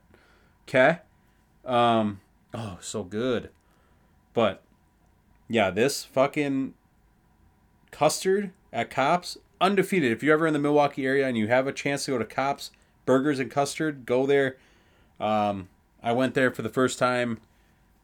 Okay? 0.70 1.00
Um, 1.66 2.22
oh, 2.54 2.78
so 2.80 3.04
good. 3.04 3.50
But 4.34 4.62
yeah, 5.48 5.70
this 5.70 6.04
fucking 6.04 6.74
custard 7.92 8.52
at 8.74 8.90
Kopp's 8.90 9.38
undefeated. 9.62 10.12
If 10.12 10.24
you're 10.24 10.34
ever 10.34 10.48
in 10.48 10.54
the 10.54 10.60
Milwaukee 10.60 11.06
area 11.06 11.28
and 11.28 11.38
you 11.38 11.48
have 11.48 11.68
a 11.68 11.72
chance 11.72 12.06
to 12.06 12.12
go 12.12 12.18
to 12.18 12.26
Kopp's 12.26 12.72
burgers 13.06 13.40
and 13.40 13.50
custard, 13.50 14.06
go 14.06 14.26
there. 14.26 14.58
Um, 15.20 15.70
I 16.04 16.12
went 16.12 16.34
there 16.34 16.52
for 16.52 16.62
the 16.62 16.70
first 16.70 17.00
time 17.00 17.40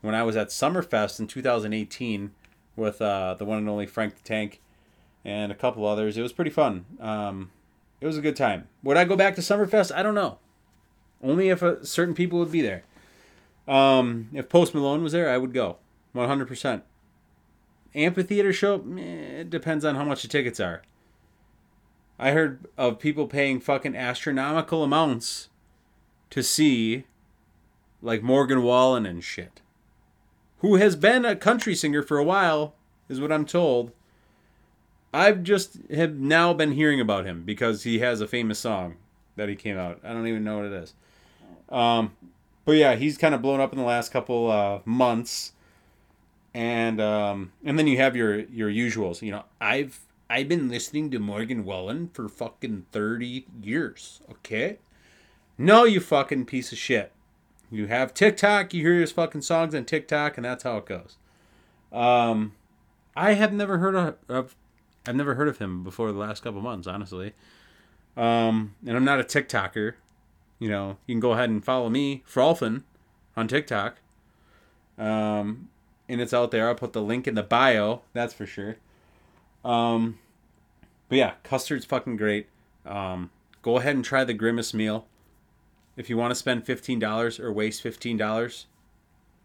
when 0.01 0.15
I 0.15 0.23
was 0.23 0.35
at 0.35 0.47
Summerfest 0.47 1.19
in 1.19 1.27
2018 1.27 2.31
with 2.75 3.01
uh, 3.01 3.35
the 3.35 3.45
one 3.45 3.57
and 3.57 3.69
only 3.69 3.85
Frank 3.85 4.15
the 4.15 4.23
Tank 4.23 4.61
and 5.23 5.51
a 5.51 5.55
couple 5.55 5.85
others. 5.85 6.17
It 6.17 6.21
was 6.21 6.33
pretty 6.33 6.51
fun. 6.51 6.85
Um, 6.99 7.51
it 7.99 8.07
was 8.07 8.17
a 8.17 8.21
good 8.21 8.35
time. 8.35 8.67
Would 8.83 8.97
I 8.97 9.05
go 9.05 9.15
back 9.15 9.35
to 9.35 9.41
Summerfest? 9.41 9.93
I 9.93 10.01
don't 10.01 10.15
know. 10.15 10.39
Only 11.23 11.49
if 11.49 11.61
a, 11.61 11.85
certain 11.85 12.15
people 12.15 12.39
would 12.39 12.51
be 12.51 12.61
there. 12.61 12.83
Um, 13.67 14.29
if 14.33 14.49
Post 14.49 14.73
Malone 14.73 15.03
was 15.03 15.11
there, 15.11 15.29
I 15.29 15.37
would 15.37 15.53
go 15.53 15.77
100%. 16.15 16.81
Amphitheater 17.93 18.53
show, 18.53 18.83
eh, 18.97 19.41
it 19.41 19.49
depends 19.49 19.83
on 19.83 19.95
how 19.95 20.03
much 20.03 20.21
the 20.21 20.27
tickets 20.27 20.59
are. 20.59 20.81
I 22.17 22.31
heard 22.31 22.67
of 22.77 22.99
people 22.99 23.27
paying 23.27 23.59
fucking 23.59 23.95
astronomical 23.95 24.83
amounts 24.83 25.49
to 26.29 26.43
see 26.43 27.05
like 28.01 28.23
Morgan 28.23 28.63
Wallen 28.63 29.05
and 29.05 29.23
shit. 29.23 29.61
Who 30.59 30.75
has 30.75 30.95
been 30.95 31.25
a 31.25 31.35
country 31.35 31.73
singer 31.75 32.03
for 32.03 32.17
a 32.17 32.23
while, 32.23 32.75
is 33.09 33.19
what 33.19 33.31
I'm 33.31 33.45
told. 33.45 33.91
I've 35.13 35.43
just 35.43 35.77
have 35.93 36.15
now 36.15 36.53
been 36.53 36.71
hearing 36.71 37.01
about 37.01 37.25
him 37.25 37.43
because 37.43 37.83
he 37.83 37.99
has 37.99 38.21
a 38.21 38.27
famous 38.27 38.59
song 38.59 38.95
that 39.35 39.49
he 39.49 39.55
came 39.55 39.77
out. 39.77 39.99
I 40.03 40.13
don't 40.13 40.27
even 40.27 40.43
know 40.43 40.57
what 40.57 40.65
it 40.67 40.73
is. 40.73 40.93
Um, 41.69 42.15
but 42.63 42.73
yeah, 42.73 42.95
he's 42.95 43.17
kind 43.17 43.35
of 43.35 43.41
blown 43.41 43.59
up 43.59 43.73
in 43.73 43.79
the 43.79 43.85
last 43.85 44.11
couple 44.11 44.49
uh, 44.49 44.79
months, 44.85 45.53
and 46.53 46.99
um, 46.99 47.51
and 47.63 47.77
then 47.77 47.87
you 47.87 47.97
have 47.97 48.15
your 48.15 48.39
your 48.39 48.69
usuals. 48.69 49.21
You 49.21 49.31
know, 49.31 49.43
I've 49.59 49.99
I've 50.31 50.47
been 50.47 50.69
listening 50.69 51.11
to 51.11 51.19
Morgan 51.19 51.65
Wallen 51.65 52.09
for 52.13 52.29
fucking 52.29 52.85
30 52.93 53.47
years, 53.61 54.21
okay? 54.31 54.79
No, 55.57 55.83
you 55.83 55.99
fucking 55.99 56.45
piece 56.45 56.71
of 56.71 56.77
shit. 56.77 57.11
You 57.69 57.87
have 57.87 58.13
TikTok, 58.13 58.73
you 58.73 58.81
hear 58.81 59.01
his 59.01 59.11
fucking 59.11 59.41
songs 59.41 59.75
on 59.75 59.83
TikTok, 59.83 60.37
and 60.37 60.45
that's 60.45 60.63
how 60.63 60.77
it 60.77 60.85
goes. 60.85 61.17
Um, 61.91 62.53
I 63.13 63.33
have 63.33 63.51
never 63.51 63.79
heard 63.79 63.93
of, 63.93 64.15
of 64.29 64.55
I've 65.05 65.17
never 65.17 65.35
heard 65.35 65.49
of 65.49 65.57
him 65.57 65.83
before 65.83 66.13
the 66.13 66.19
last 66.19 66.43
couple 66.43 66.61
months, 66.61 66.87
honestly. 66.87 67.33
Um, 68.15 68.75
and 68.87 68.95
I'm 68.95 69.03
not 69.03 69.19
a 69.19 69.23
TikToker. 69.23 69.95
You 70.59 70.69
know, 70.69 70.97
you 71.07 71.15
can 71.15 71.19
go 71.19 71.33
ahead 71.33 71.49
and 71.49 71.63
follow 71.63 71.89
me, 71.89 72.23
Frolfin, 72.25 72.83
on 73.35 73.49
TikTok. 73.49 73.97
Um, 74.97 75.67
and 76.11 76.21
it's 76.21 76.33
out 76.33 76.51
there. 76.51 76.67
I'll 76.67 76.75
put 76.75 76.93
the 76.93 77.01
link 77.01 77.27
in 77.27 77.35
the 77.35 77.43
bio, 77.43 78.01
that's 78.13 78.33
for 78.33 78.45
sure. 78.45 78.75
Um, 79.63 80.19
but 81.07 81.17
yeah, 81.17 81.33
custard's 81.43 81.85
fucking 81.85 82.17
great. 82.17 82.47
Um, 82.85 83.31
go 83.61 83.77
ahead 83.77 83.95
and 83.95 84.03
try 84.03 84.23
the 84.23 84.33
Grimace 84.33 84.73
meal. 84.73 85.05
If 85.95 86.09
you 86.09 86.17
want 86.17 86.31
to 86.31 86.35
spend 86.35 86.65
fifteen 86.65 86.99
dollars 86.99 87.39
or 87.39 87.51
waste 87.51 87.81
fifteen 87.81 88.17
dollars, 88.17 88.65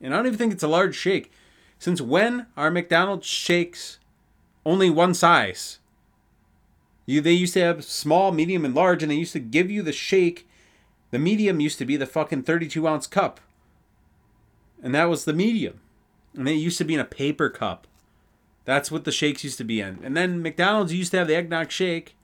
and 0.00 0.12
I 0.12 0.16
don't 0.16 0.26
even 0.26 0.38
think 0.38 0.52
it's 0.52 0.62
a 0.62 0.68
large 0.68 0.94
shake. 0.94 1.30
Since 1.78 2.00
when 2.00 2.46
are 2.56 2.70
McDonald's 2.70 3.26
shakes 3.26 3.99
only 4.64 4.88
one 4.88 5.12
size? 5.12 5.78
You 7.04 7.20
they 7.20 7.32
used 7.32 7.54
to 7.54 7.61
have 7.61 7.85
small, 7.85 8.32
medium, 8.32 8.64
and 8.64 8.75
large, 8.75 9.02
and 9.02 9.12
they 9.12 9.16
used 9.16 9.35
to 9.35 9.40
give 9.40 9.70
you 9.70 9.82
the 9.82 9.92
shake. 9.92 10.49
The 11.11 11.18
medium 11.18 11.61
used 11.61 11.78
to 11.78 11.85
be 11.85 11.96
the 11.96 12.06
fucking 12.06 12.42
thirty-two 12.44 12.88
ounce 12.88 13.06
cup, 13.06 13.40
and 14.82 14.94
that 14.94 15.11
was 15.11 15.25
the 15.25 15.32
medium, 15.32 15.80
and 16.36 16.48
it 16.48 16.54
used 16.54 16.78
to 16.78 16.84
be 16.84 16.94
in 16.94 17.00
a 17.00 17.04
paper 17.04 17.48
cup. 17.48 17.86
That's 18.64 18.90
what 18.90 19.04
the 19.04 19.12
shakes 19.12 19.44
used 19.44 19.58
to 19.58 19.64
be 19.64 19.80
in. 19.80 20.00
And 20.02 20.16
then 20.16 20.42
McDonald's 20.42 20.92
used 20.92 21.12
to 21.12 21.18
have 21.18 21.28
the 21.28 21.36
eggnog 21.36 21.70
shake. 21.70 22.16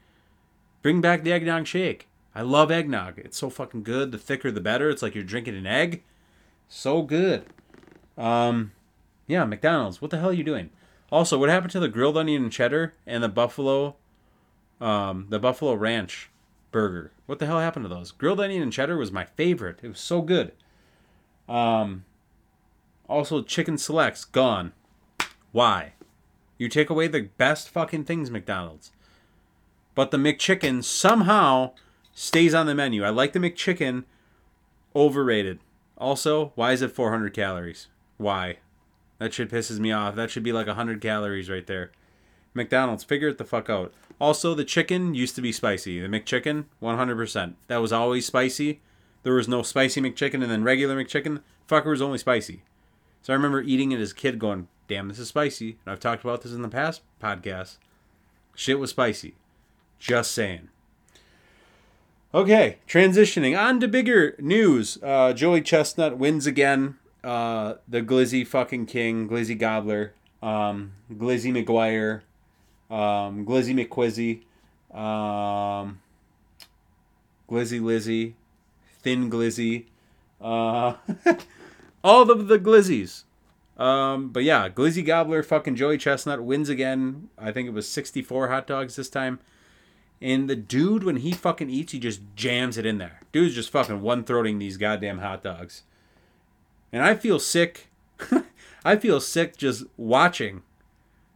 Bring 0.82 1.00
back 1.00 1.22
the 1.22 1.32
eggnog 1.32 1.66
shake. 1.66 2.08
I 2.34 2.42
love 2.42 2.70
eggnog. 2.70 3.18
It's 3.18 3.38
so 3.38 3.48
fucking 3.48 3.84
good. 3.84 4.10
The 4.10 4.18
thicker 4.18 4.50
the 4.50 4.60
better. 4.60 4.90
It's 4.90 5.02
like 5.02 5.14
you're 5.14 5.24
drinking 5.24 5.56
an 5.56 5.66
egg. 5.66 6.02
So 6.68 7.02
good. 7.02 7.46
Um 8.18 8.72
yeah, 9.28 9.44
McDonald's. 9.44 10.02
What 10.02 10.10
the 10.10 10.18
hell 10.18 10.30
are 10.30 10.34
you 10.34 10.44
doing? 10.44 10.70
Also, 11.10 11.38
what 11.38 11.48
happened 11.48 11.70
to 11.72 11.80
the 11.80 11.88
grilled 11.88 12.16
onion 12.16 12.42
and 12.42 12.52
cheddar 12.52 12.94
and 13.06 13.22
the 13.22 13.28
buffalo 13.28 13.96
um 14.80 15.26
the 15.28 15.38
buffalo 15.38 15.74
ranch 15.74 16.28
burger? 16.72 17.12
What 17.26 17.38
the 17.38 17.46
hell 17.46 17.60
happened 17.60 17.84
to 17.84 17.88
those? 17.88 18.10
Grilled 18.10 18.40
onion 18.40 18.62
and 18.62 18.72
cheddar 18.72 18.96
was 18.96 19.12
my 19.12 19.26
favorite. 19.26 19.78
It 19.82 19.88
was 19.88 20.00
so 20.00 20.22
good. 20.22 20.52
Um 21.48 22.04
also 23.08 23.42
chicken 23.42 23.78
selects 23.78 24.24
gone 24.24 24.72
Why? 25.52 25.92
You 26.58 26.68
take 26.68 26.90
away 26.90 27.08
the 27.08 27.28
best 27.36 27.68
fucking 27.68 28.04
things, 28.04 28.30
McDonald's. 28.30 28.92
But 29.94 30.10
the 30.10 30.16
McChicken 30.16 30.82
somehow 30.82 31.72
stays 32.14 32.54
on 32.54 32.66
the 32.66 32.74
menu. 32.74 33.04
I 33.04 33.10
like 33.10 33.32
the 33.32 33.38
McChicken. 33.38 34.04
Overrated. 34.94 35.60
Also, 35.98 36.52
why 36.54 36.72
is 36.72 36.82
it 36.82 36.92
400 36.92 37.34
calories? 37.34 37.88
Why? 38.16 38.58
That 39.18 39.32
shit 39.32 39.50
pisses 39.50 39.78
me 39.78 39.92
off. 39.92 40.14
That 40.14 40.30
should 40.30 40.42
be 40.42 40.52
like 40.52 40.66
100 40.66 41.00
calories 41.00 41.50
right 41.50 41.66
there. 41.66 41.92
McDonald's, 42.54 43.04
figure 43.04 43.28
it 43.28 43.38
the 43.38 43.44
fuck 43.44 43.70
out. 43.70 43.92
Also, 44.20 44.54
the 44.54 44.64
chicken 44.64 45.14
used 45.14 45.34
to 45.36 45.42
be 45.42 45.52
spicy. 45.52 46.00
The 46.00 46.08
McChicken, 46.08 46.66
100%. 46.82 47.54
That 47.68 47.78
was 47.78 47.92
always 47.92 48.26
spicy. 48.26 48.80
There 49.22 49.34
was 49.34 49.48
no 49.48 49.62
spicy 49.62 50.00
McChicken, 50.00 50.42
and 50.42 50.50
then 50.50 50.64
regular 50.64 51.02
McChicken, 51.02 51.40
fucker 51.68 51.90
was 51.90 52.02
only 52.02 52.18
spicy. 52.18 52.62
So 53.22 53.32
I 53.32 53.36
remember 53.36 53.60
eating 53.62 53.92
it 53.92 54.00
as 54.00 54.12
a 54.12 54.14
kid 54.14 54.38
going, 54.38 54.68
damn, 54.88 55.08
this 55.08 55.18
is 55.18 55.28
spicy. 55.28 55.78
And 55.84 55.92
I've 55.92 56.00
talked 56.00 56.24
about 56.24 56.42
this 56.42 56.52
in 56.52 56.62
the 56.62 56.68
past 56.68 57.02
podcasts. 57.22 57.78
Shit 58.54 58.78
was 58.78 58.90
spicy. 58.90 59.34
Just 59.98 60.32
saying. 60.32 60.68
Okay, 62.34 62.78
transitioning 62.88 63.58
on 63.58 63.78
to 63.80 63.88
bigger 63.88 64.34
news. 64.38 64.98
Uh, 65.02 65.32
Joey 65.32 65.60
Chestnut 65.60 66.18
wins 66.18 66.46
again. 66.46 66.96
Uh, 67.22 67.74
the 67.86 68.02
Glizzy 68.02 68.44
fucking 68.44 68.86
king, 68.86 69.28
Glizzy 69.28 69.56
Gobbler, 69.56 70.14
um, 70.42 70.92
Glizzy 71.12 71.52
McGuire, 71.52 72.22
um, 72.90 73.46
Glizzy 73.46 73.74
McQuizzy, 73.86 74.42
um, 74.98 76.00
Glizzy 77.48 77.80
Lizzy, 77.80 78.34
Thin 79.02 79.30
Glizzy, 79.30 79.84
uh, 80.40 80.94
all 82.02 82.30
of 82.30 82.48
the 82.48 82.58
Glizzies. 82.58 83.24
Um, 83.76 84.28
but 84.28 84.44
yeah, 84.44 84.68
Glizzy 84.68 85.04
Gobbler, 85.04 85.42
fucking 85.42 85.76
Joey 85.76 85.98
Chestnut 85.98 86.42
wins 86.42 86.68
again. 86.68 87.30
I 87.38 87.52
think 87.52 87.68
it 87.68 87.74
was 87.74 87.88
64 87.88 88.48
hot 88.48 88.66
dogs 88.66 88.96
this 88.96 89.08
time. 89.08 89.40
And 90.20 90.48
the 90.48 90.54
dude, 90.54 91.02
when 91.02 91.16
he 91.16 91.32
fucking 91.32 91.68
eats, 91.68 91.92
he 91.92 91.98
just 91.98 92.20
jams 92.36 92.78
it 92.78 92.86
in 92.86 92.98
there. 92.98 93.22
Dude's 93.32 93.56
just 93.56 93.70
fucking 93.70 94.02
one 94.02 94.22
throating 94.22 94.58
these 94.58 94.76
goddamn 94.76 95.18
hot 95.18 95.42
dogs. 95.42 95.82
And 96.92 97.02
I 97.02 97.16
feel 97.16 97.40
sick. 97.40 97.88
I 98.84 98.96
feel 98.96 99.20
sick 99.20 99.56
just 99.56 99.84
watching. 99.96 100.62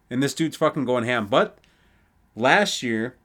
And 0.09 0.23
this 0.23 0.35
dude's 0.35 0.57
fucking 0.57 0.85
going 0.85 1.05
ham. 1.05 1.27
But 1.27 1.59
last 2.37 2.83
year, 2.83 3.17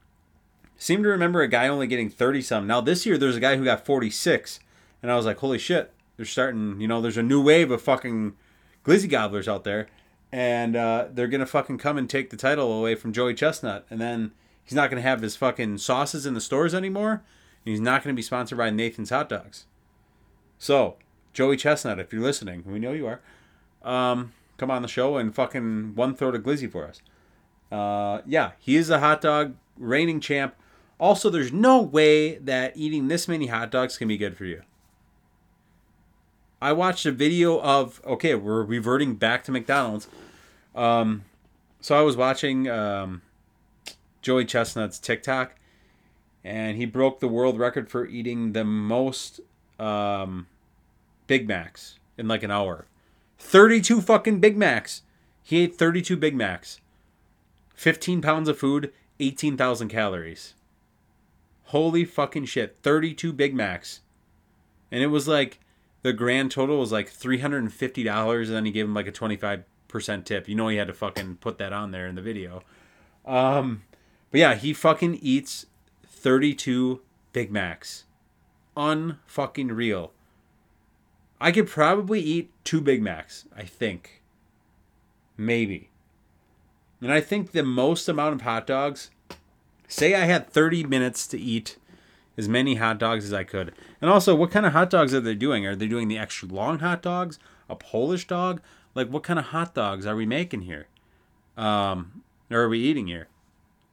seemed 0.78 1.04
to 1.04 1.10
remember 1.10 1.42
a 1.42 1.48
guy 1.48 1.68
only 1.68 1.86
getting 1.86 2.10
30 2.10 2.42
some. 2.42 2.66
Now 2.66 2.82
this 2.82 3.06
year, 3.06 3.20
there's 3.20 3.36
a 3.36 3.42
guy 3.42 3.56
who 3.56 3.64
got 3.64 3.86
46. 3.86 4.62
And 5.04 5.12
I 5.12 5.16
was 5.16 5.28
like, 5.28 5.38
holy 5.38 5.60
shit. 5.60 5.94
They're 6.22 6.26
starting, 6.28 6.80
you 6.80 6.88
know, 6.88 7.02
there's 7.02 7.18
a 7.18 7.24
new 7.24 7.42
wave 7.42 7.72
of 7.72 7.82
fucking 7.82 8.34
glizzy 8.86 9.10
gobblers 9.10 9.48
out 9.48 9.64
there. 9.64 9.88
And 10.32 10.76
uh, 10.76 11.08
they're 11.12 11.28
to 11.42 11.48
fucking 11.48 11.80
come 11.80 11.98
and 11.98 12.10
take 12.10 12.30
the 12.30 12.38
title 12.38 12.72
away 12.72 12.96
from 12.96 13.12
Joey 13.12 13.34
Chestnut. 13.34 13.86
And 13.90 14.00
then 14.00 14.32
He's 14.64 14.76
not 14.76 14.90
to 15.02 15.08
have 15.10 15.22
his 15.22 15.36
fucking 15.36 15.80
sauces 15.80 16.26
in 16.26 16.34
the 16.34 16.42
stores 16.42 16.74
anymore. 16.74 17.12
And 17.12 17.72
he's 17.72 17.82
not 17.82 18.04
to 18.16 18.18
be 18.18 18.22
sponsored 18.22 18.58
by 18.58 18.70
Nathan's 18.70 19.10
Hot 19.10 19.30
Dogs. 19.30 19.66
So, 20.58 20.96
Joey 21.34 21.58
Chestnut, 21.58 22.00
if 22.00 22.14
you're 22.14 22.22
listening, 22.22 22.64
we 22.66 22.80
know 22.80 22.94
you 22.94 23.08
are, 23.08 23.20
um, 23.84 24.34
come 24.58 24.72
on 24.72 24.82
the 24.82 24.88
show 24.88 25.18
and 25.18 25.34
fucking 25.34 25.96
one 25.96 26.16
throat 26.16 26.36
of 26.36 26.44
glizzy 26.44 26.72
for 26.72 26.88
us. 26.88 27.02
Uh, 27.72 28.22
yeah, 28.26 28.52
he 28.60 28.76
is 28.76 28.90
a 28.90 29.00
hot 29.00 29.22
dog 29.22 29.56
reigning 29.78 30.20
champ. 30.20 30.56
Also, 31.00 31.30
there's 31.30 31.52
no 31.52 31.82
way 31.82 32.36
that 32.36 32.78
eating 32.78 33.08
this 33.08 33.28
many 33.28 33.48
hot 33.48 33.72
dogs 33.72 33.98
can 33.98 34.08
be 34.08 34.18
good 34.18 34.38
for 34.38 34.46
you. 34.46 34.62
I 36.62 36.74
watched 36.74 37.06
a 37.06 37.12
video 37.12 37.60
of 37.60 38.02
okay, 38.06 38.36
we're 38.36 38.64
reverting 38.64 39.16
back 39.16 39.44
to 39.46 39.52
McDonald's. 39.52 40.08
Um, 40.76 41.24
so 41.80 41.98
I 41.98 42.02
was 42.02 42.16
watching 42.16 42.70
um, 42.70 43.24
Joey 44.22 44.46
Chestnut's 44.46 45.00
TikTok, 45.00 45.56
and 46.44 46.78
he 46.78 46.86
broke 46.86 47.20
the 47.20 47.28
world 47.28 47.58
record 47.58 47.90
for 47.90 48.06
eating 48.06 48.54
the 48.54 48.64
most 48.64 49.42
um, 49.80 50.48
Big 51.26 51.48
Macs 51.48 51.98
in 52.18 52.28
like 52.28 52.44
an 52.44 52.52
hour. 52.52 52.86
32 53.40 54.02
fucking 54.02 54.40
Big 54.40 54.56
Macs. 54.56 55.02
He 55.42 55.64
ate 55.64 55.76
32 55.76 56.16
Big 56.16 56.36
Macs. 56.36 56.80
15 57.74 58.22
pounds 58.22 58.48
of 58.48 58.60
food, 58.60 58.94
18,000 59.20 59.88
calories. 59.88 60.54
Holy 61.66 62.06
fucking 62.06 62.46
shit. 62.46 62.78
32 62.84 63.34
Big 63.34 63.56
Macs. 63.56 64.02
And 64.92 65.02
it 65.02 65.08
was 65.08 65.28
like 65.28 65.60
the 66.02 66.14
grand 66.14 66.52
total 66.52 66.80
was 66.80 66.92
like 66.92 67.12
$350 67.12 68.38
and 68.40 68.56
then 68.56 68.66
he 68.66 68.72
gave 68.72 68.86
him 68.86 68.94
like 68.94 69.08
a 69.08 69.12
25% 69.12 69.64
tip. 70.26 70.48
You 70.48 70.56
know 70.56 70.68
he 70.68 70.78
had 70.78 70.88
to 70.88 70.94
fucking 70.94 71.38
put 71.38 71.58
that 71.58 71.74
on 71.74 71.92
there 71.92 72.08
in 72.08 72.16
the 72.16 72.22
video. 72.22 72.64
Um 73.26 73.84
but 74.32 74.40
yeah, 74.40 74.56
he 74.56 74.74
fucking 74.74 75.20
eats 75.22 75.66
32 76.06 77.02
Big 77.34 77.52
Macs. 77.52 78.06
Unfucking 78.78 79.76
real. 79.76 80.14
I 81.40 81.52
could 81.52 81.68
probably 81.68 82.22
eat 82.22 82.52
two 82.64 82.82
Big 82.82 83.02
Macs, 83.02 83.46
I 83.56 83.64
think. 83.64 84.22
Maybe. 85.36 85.90
And 87.02 87.12
I 87.12 87.20
think 87.20 87.52
the 87.52 87.64
most 87.64 88.08
amount 88.08 88.36
of 88.36 88.42
hot 88.42 88.68
dogs, 88.68 89.10
say 89.88 90.14
I 90.14 90.26
had 90.26 90.50
30 90.50 90.84
minutes 90.84 91.26
to 91.28 91.40
eat 91.40 91.78
as 92.38 92.48
many 92.48 92.76
hot 92.76 92.98
dogs 92.98 93.26
as 93.26 93.34
I 93.34 93.44
could. 93.44 93.74
And 94.02 94.10
also, 94.10 94.36
what 94.36 94.52
kind 94.52 94.66
of 94.66 94.74
hot 94.74 94.90
dogs 94.90 95.14
are 95.14 95.20
they 95.20 95.36
doing? 95.36 95.66
Are 95.66 95.76
they 95.76 95.88
doing 95.88 96.08
the 96.08 96.18
extra 96.18 96.48
long 96.48 96.80
hot 96.80 97.02
dogs? 97.02 97.40
A 97.70 97.76
Polish 97.76 98.28
dog? 98.28 98.62
Like, 98.96 99.10
what 99.10 99.24
kind 99.24 99.40
of 99.40 99.46
hot 99.46 99.74
dogs 99.74 100.06
are 100.06 100.16
we 100.16 100.26
making 100.26 100.62
here? 100.62 100.88
Um, 101.58 102.24
or 102.50 102.62
are 102.62 102.70
we 102.70 102.80
eating 102.80 103.08
here? 103.08 103.28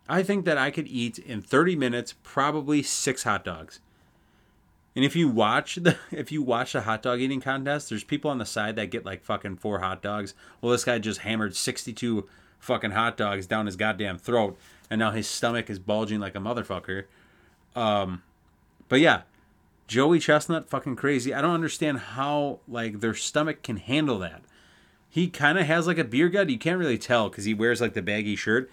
I 0.09 0.23
think 0.23 0.45
that 0.47 0.57
I 0.57 0.71
could 0.71 0.89
eat 0.89 1.19
in 1.19 1.43
30 1.43 1.77
minutes 1.77 2.15
probably 2.23 2.83
six 2.83 3.25
hot 3.25 3.45
dogs. 3.45 3.81
And 4.97 5.05
if 5.05 5.15
you 5.15 5.29
watch 5.29 5.77
the 5.77 5.97
if 6.11 6.33
you 6.33 6.43
watch 6.43 6.73
the 6.73 6.81
hot 6.81 7.03
dog 7.03 7.21
eating 7.21 7.41
contest, 7.41 7.89
there's 7.89 8.05
people 8.05 8.31
on 8.31 8.39
the 8.39 8.47
side 8.47 8.77
that 8.77 8.91
get 8.91 9.05
like 9.05 9.23
fucking 9.23 9.57
four 9.59 9.81
hot 9.81 10.03
dogs. 10.03 10.35
Well, 10.61 10.73
this 10.73 10.85
guy 10.85 10.99
just 10.99 11.21
hammered 11.21 11.55
62 11.55 12.27
fucking 12.59 12.91
hot 12.93 13.17
dogs 13.17 13.47
down 13.47 13.67
his 13.67 13.77
goddamn 13.77 14.19
throat, 14.19 14.59
and 14.91 14.99
now 14.99 15.13
his 15.13 15.29
stomach 15.29 15.71
is 15.71 15.79
bulging 15.79 16.19
like 16.19 16.35
a 16.35 16.41
motherfucker. 16.41 17.05
Um, 17.77 18.23
but 18.89 19.01
yeah, 19.01 19.23
Joey 19.87 20.19
Chestnut 20.19 20.69
fucking 20.69 20.97
crazy. 20.97 21.33
I 21.33 21.41
don't 21.41 21.55
understand 21.55 21.99
how 21.99 22.61
like 22.69 23.01
their 23.01 23.15
stomach 23.15 23.63
can 23.63 23.79
handle 23.79 24.19
that. 24.19 24.43
He 25.09 25.29
kind 25.29 25.59
of 25.59 25.67
has 25.67 25.87
like 25.87 25.99
a 25.99 26.05
beer 26.05 26.29
gut. 26.29 26.51
You 26.51 26.59
can't 26.59 26.79
really 26.79 26.99
tell 26.99 27.31
because 27.31 27.45
he 27.45 27.55
wears 27.55 27.81
like 27.81 27.95
the 27.95 28.03
baggy 28.03 28.37
shirt. 28.37 28.71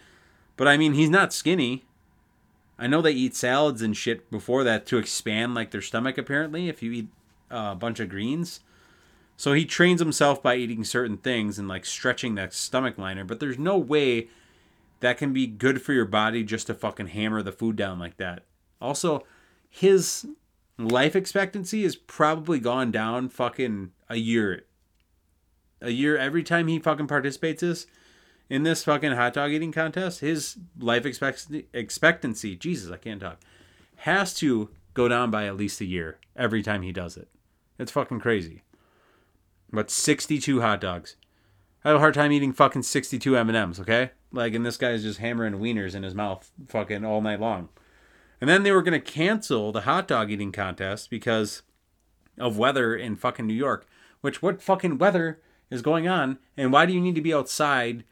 But 0.57 0.67
I 0.67 0.77
mean, 0.77 0.93
he's 0.93 1.09
not 1.09 1.33
skinny. 1.33 1.85
I 2.77 2.87
know 2.87 3.01
they 3.01 3.11
eat 3.11 3.35
salads 3.35 3.81
and 3.81 3.95
shit 3.95 4.29
before 4.29 4.63
that 4.65 4.85
to 4.87 4.97
expand 4.97 5.55
like 5.55 5.71
their 5.71 5.81
stomach 5.81 6.17
apparently 6.17 6.67
if 6.67 6.83
you 6.83 6.91
eat 6.91 7.07
uh, 7.49 7.69
a 7.71 7.75
bunch 7.75 7.99
of 7.99 8.09
greens. 8.09 8.59
So 9.37 9.53
he 9.53 9.65
trains 9.65 9.99
himself 9.99 10.41
by 10.41 10.55
eating 10.55 10.83
certain 10.83 11.17
things 11.17 11.59
and 11.59 11.67
like 11.67 11.85
stretching 11.85 12.35
that 12.35 12.53
stomach 12.53 12.97
liner, 12.97 13.23
but 13.23 13.39
there's 13.39 13.59
no 13.59 13.77
way 13.77 14.29
that 15.01 15.17
can 15.17 15.33
be 15.33 15.45
good 15.45 15.81
for 15.81 15.93
your 15.93 16.05
body 16.05 16.43
just 16.43 16.67
to 16.67 16.73
fucking 16.73 17.07
hammer 17.07 17.41
the 17.41 17.51
food 17.51 17.75
down 17.75 17.99
like 17.99 18.17
that. 18.17 18.43
Also, 18.81 19.25
his 19.75 20.25
life 20.77 21.17
expectancy 21.17 21.83
is 21.83 21.97
probably 21.97 22.59
gone 22.59 22.91
down 22.91 23.27
fucking 23.27 23.91
a 24.09 24.15
year. 24.15 24.63
A 25.81 25.89
year 25.89 26.17
every 26.17 26.43
time 26.43 26.67
he 26.67 26.79
fucking 26.79 27.07
participates 27.07 27.59
this 27.59 27.85
in 28.49 28.63
this 28.63 28.85
fucking 28.85 29.11
hot 29.11 29.33
dog 29.33 29.51
eating 29.51 29.73
contest, 29.73 30.21
his 30.21 30.57
life 30.79 31.05
expectancy, 31.05 31.67
expectancy, 31.73 32.55
Jesus, 32.55 32.89
I 32.89 32.95
can't 32.95 33.19
talk, 33.19 33.41
has 33.97 34.33
to 34.35 34.69
go 34.93 35.09
down 35.09 35.29
by 35.29 35.45
at 35.45 35.57
least 35.57 35.81
a 35.81 35.85
year 35.85 36.19
every 36.37 36.63
time 36.63 36.81
he 36.81 36.93
does 36.93 37.17
it. 37.17 37.27
It's 37.77 37.91
fucking 37.91 38.21
crazy. 38.21 38.63
But 39.73 39.91
62 39.91 40.61
hot 40.61 40.79
dogs. 40.79 41.17
I 41.83 41.89
have 41.89 41.97
a 41.97 41.99
hard 41.99 42.13
time 42.13 42.31
eating 42.31 42.53
fucking 42.53 42.83
62 42.83 43.35
M&Ms, 43.35 43.81
okay? 43.81 44.11
Like, 44.31 44.53
and 44.53 44.65
this 44.65 44.77
guy's 44.77 45.03
just 45.03 45.19
hammering 45.19 45.55
wieners 45.55 45.95
in 45.95 46.03
his 46.03 46.15
mouth 46.15 46.49
fucking 46.69 47.03
all 47.03 47.19
night 47.19 47.41
long. 47.41 47.67
And 48.41 48.49
then 48.49 48.63
they 48.63 48.71
were 48.71 48.81
going 48.81 48.99
to 48.99 49.11
cancel 49.11 49.71
the 49.71 49.81
hot 49.81 50.07
dog 50.07 50.29
eating 50.29 50.51
contest 50.51 51.09
because 51.09 51.61
of 52.37 52.57
weather 52.57 52.95
in 52.95 53.15
fucking 53.15 53.47
New 53.47 53.53
York. 53.53 53.87
Which, 54.21 54.41
what 54.41 54.61
fucking 54.61 54.97
weather 54.97 55.39
is 55.69 55.81
going 55.81 56.07
on? 56.07 56.39
And 56.57 56.71
why 56.73 56.85
do 56.85 56.93
you 56.93 57.01
need 57.01 57.15
to 57.15 57.21
be 57.21 57.33
outside 57.33 58.03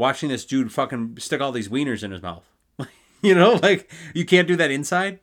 watching 0.00 0.30
this 0.30 0.44
dude 0.44 0.72
fucking 0.72 1.18
stick 1.18 1.40
all 1.40 1.52
these 1.52 1.68
wieners 1.68 2.02
in 2.02 2.10
his 2.10 2.22
mouth. 2.22 2.48
you 3.22 3.34
know, 3.34 3.60
like 3.62 3.92
you 4.14 4.24
can't 4.24 4.48
do 4.48 4.56
that 4.56 4.70
inside. 4.70 5.20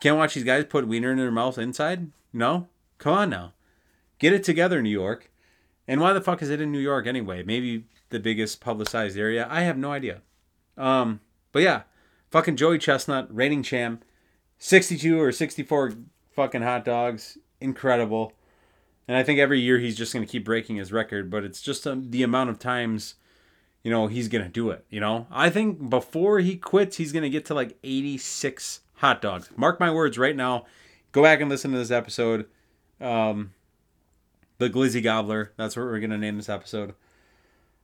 Can't 0.00 0.18
watch 0.18 0.34
these 0.34 0.44
guys 0.44 0.66
put 0.66 0.86
wiener 0.86 1.10
in 1.10 1.16
their 1.16 1.30
mouth 1.30 1.58
inside. 1.58 2.12
No, 2.32 2.68
come 2.98 3.14
on 3.14 3.30
now, 3.30 3.54
get 4.18 4.34
it 4.34 4.44
together, 4.44 4.82
New 4.82 4.90
York. 4.90 5.32
And 5.88 6.00
why 6.00 6.12
the 6.12 6.20
fuck 6.20 6.42
is 6.42 6.50
it 6.50 6.60
in 6.60 6.70
New 6.70 6.80
York 6.80 7.06
anyway? 7.06 7.42
Maybe 7.42 7.86
the 8.10 8.20
biggest 8.20 8.60
publicized 8.60 9.16
area. 9.16 9.46
I 9.48 9.62
have 9.62 9.78
no 9.78 9.92
idea. 9.92 10.20
Um, 10.76 11.20
but 11.52 11.62
yeah, 11.62 11.82
fucking 12.30 12.56
Joey 12.56 12.78
Chestnut, 12.78 13.34
reigning 13.34 13.62
champ, 13.62 14.04
62 14.58 15.20
or 15.20 15.32
64 15.32 15.94
fucking 16.34 16.62
hot 16.62 16.84
dogs, 16.84 17.38
incredible. 17.60 18.32
And 19.08 19.16
I 19.16 19.22
think 19.22 19.38
every 19.38 19.60
year 19.60 19.78
he's 19.78 19.96
just 19.96 20.12
going 20.12 20.24
to 20.24 20.30
keep 20.30 20.44
breaking 20.44 20.76
his 20.76 20.92
record, 20.92 21.30
but 21.30 21.44
it's 21.44 21.62
just 21.62 21.86
um, 21.86 22.10
the 22.10 22.22
amount 22.22 22.50
of 22.50 22.58
times 22.58 23.14
you 23.86 23.92
know, 23.92 24.08
he's 24.08 24.26
going 24.26 24.42
to 24.42 24.50
do 24.50 24.70
it. 24.70 24.84
You 24.90 24.98
know, 24.98 25.28
I 25.30 25.48
think 25.48 25.88
before 25.88 26.40
he 26.40 26.56
quits, 26.56 26.96
he's 26.96 27.12
going 27.12 27.22
to 27.22 27.30
get 27.30 27.44
to 27.44 27.54
like 27.54 27.78
86 27.84 28.80
hot 28.94 29.22
dogs. 29.22 29.48
Mark 29.54 29.78
my 29.78 29.92
words 29.92 30.18
right 30.18 30.34
now. 30.34 30.66
Go 31.12 31.22
back 31.22 31.40
and 31.40 31.48
listen 31.48 31.70
to 31.70 31.78
this 31.78 31.92
episode. 31.92 32.46
Um, 33.00 33.52
the 34.58 34.68
Glizzy 34.68 35.00
Gobbler. 35.00 35.52
That's 35.56 35.76
what 35.76 35.84
we're 35.84 36.00
going 36.00 36.10
to 36.10 36.18
name 36.18 36.36
this 36.36 36.48
episode. 36.48 36.96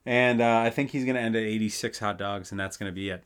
And 0.04 0.42
uh, 0.42 0.58
I 0.58 0.70
think 0.70 0.90
he's 0.90 1.04
going 1.04 1.14
to 1.14 1.22
end 1.22 1.36
at 1.36 1.44
86 1.44 2.00
hot 2.00 2.18
dogs, 2.18 2.50
and 2.50 2.58
that's 2.58 2.76
going 2.76 2.90
to 2.90 2.94
be 2.94 3.08
it. 3.08 3.22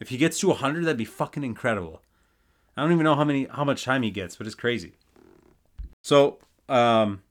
If 0.00 0.10
he 0.10 0.16
gets 0.16 0.38
to 0.40 0.48
100, 0.48 0.84
that'd 0.84 0.96
be 0.96 1.04
fucking 1.04 1.44
incredible. 1.44 2.02
I 2.76 2.82
don't 2.82 2.92
even 2.92 3.04
know 3.04 3.16
how 3.16 3.24
many 3.24 3.46
how 3.50 3.64
much 3.64 3.84
time 3.84 4.02
he 4.02 4.10
gets, 4.10 4.36
but 4.36 4.46
it's 4.46 4.54
crazy. 4.54 4.92
So, 6.02 6.38
um, 6.68 7.22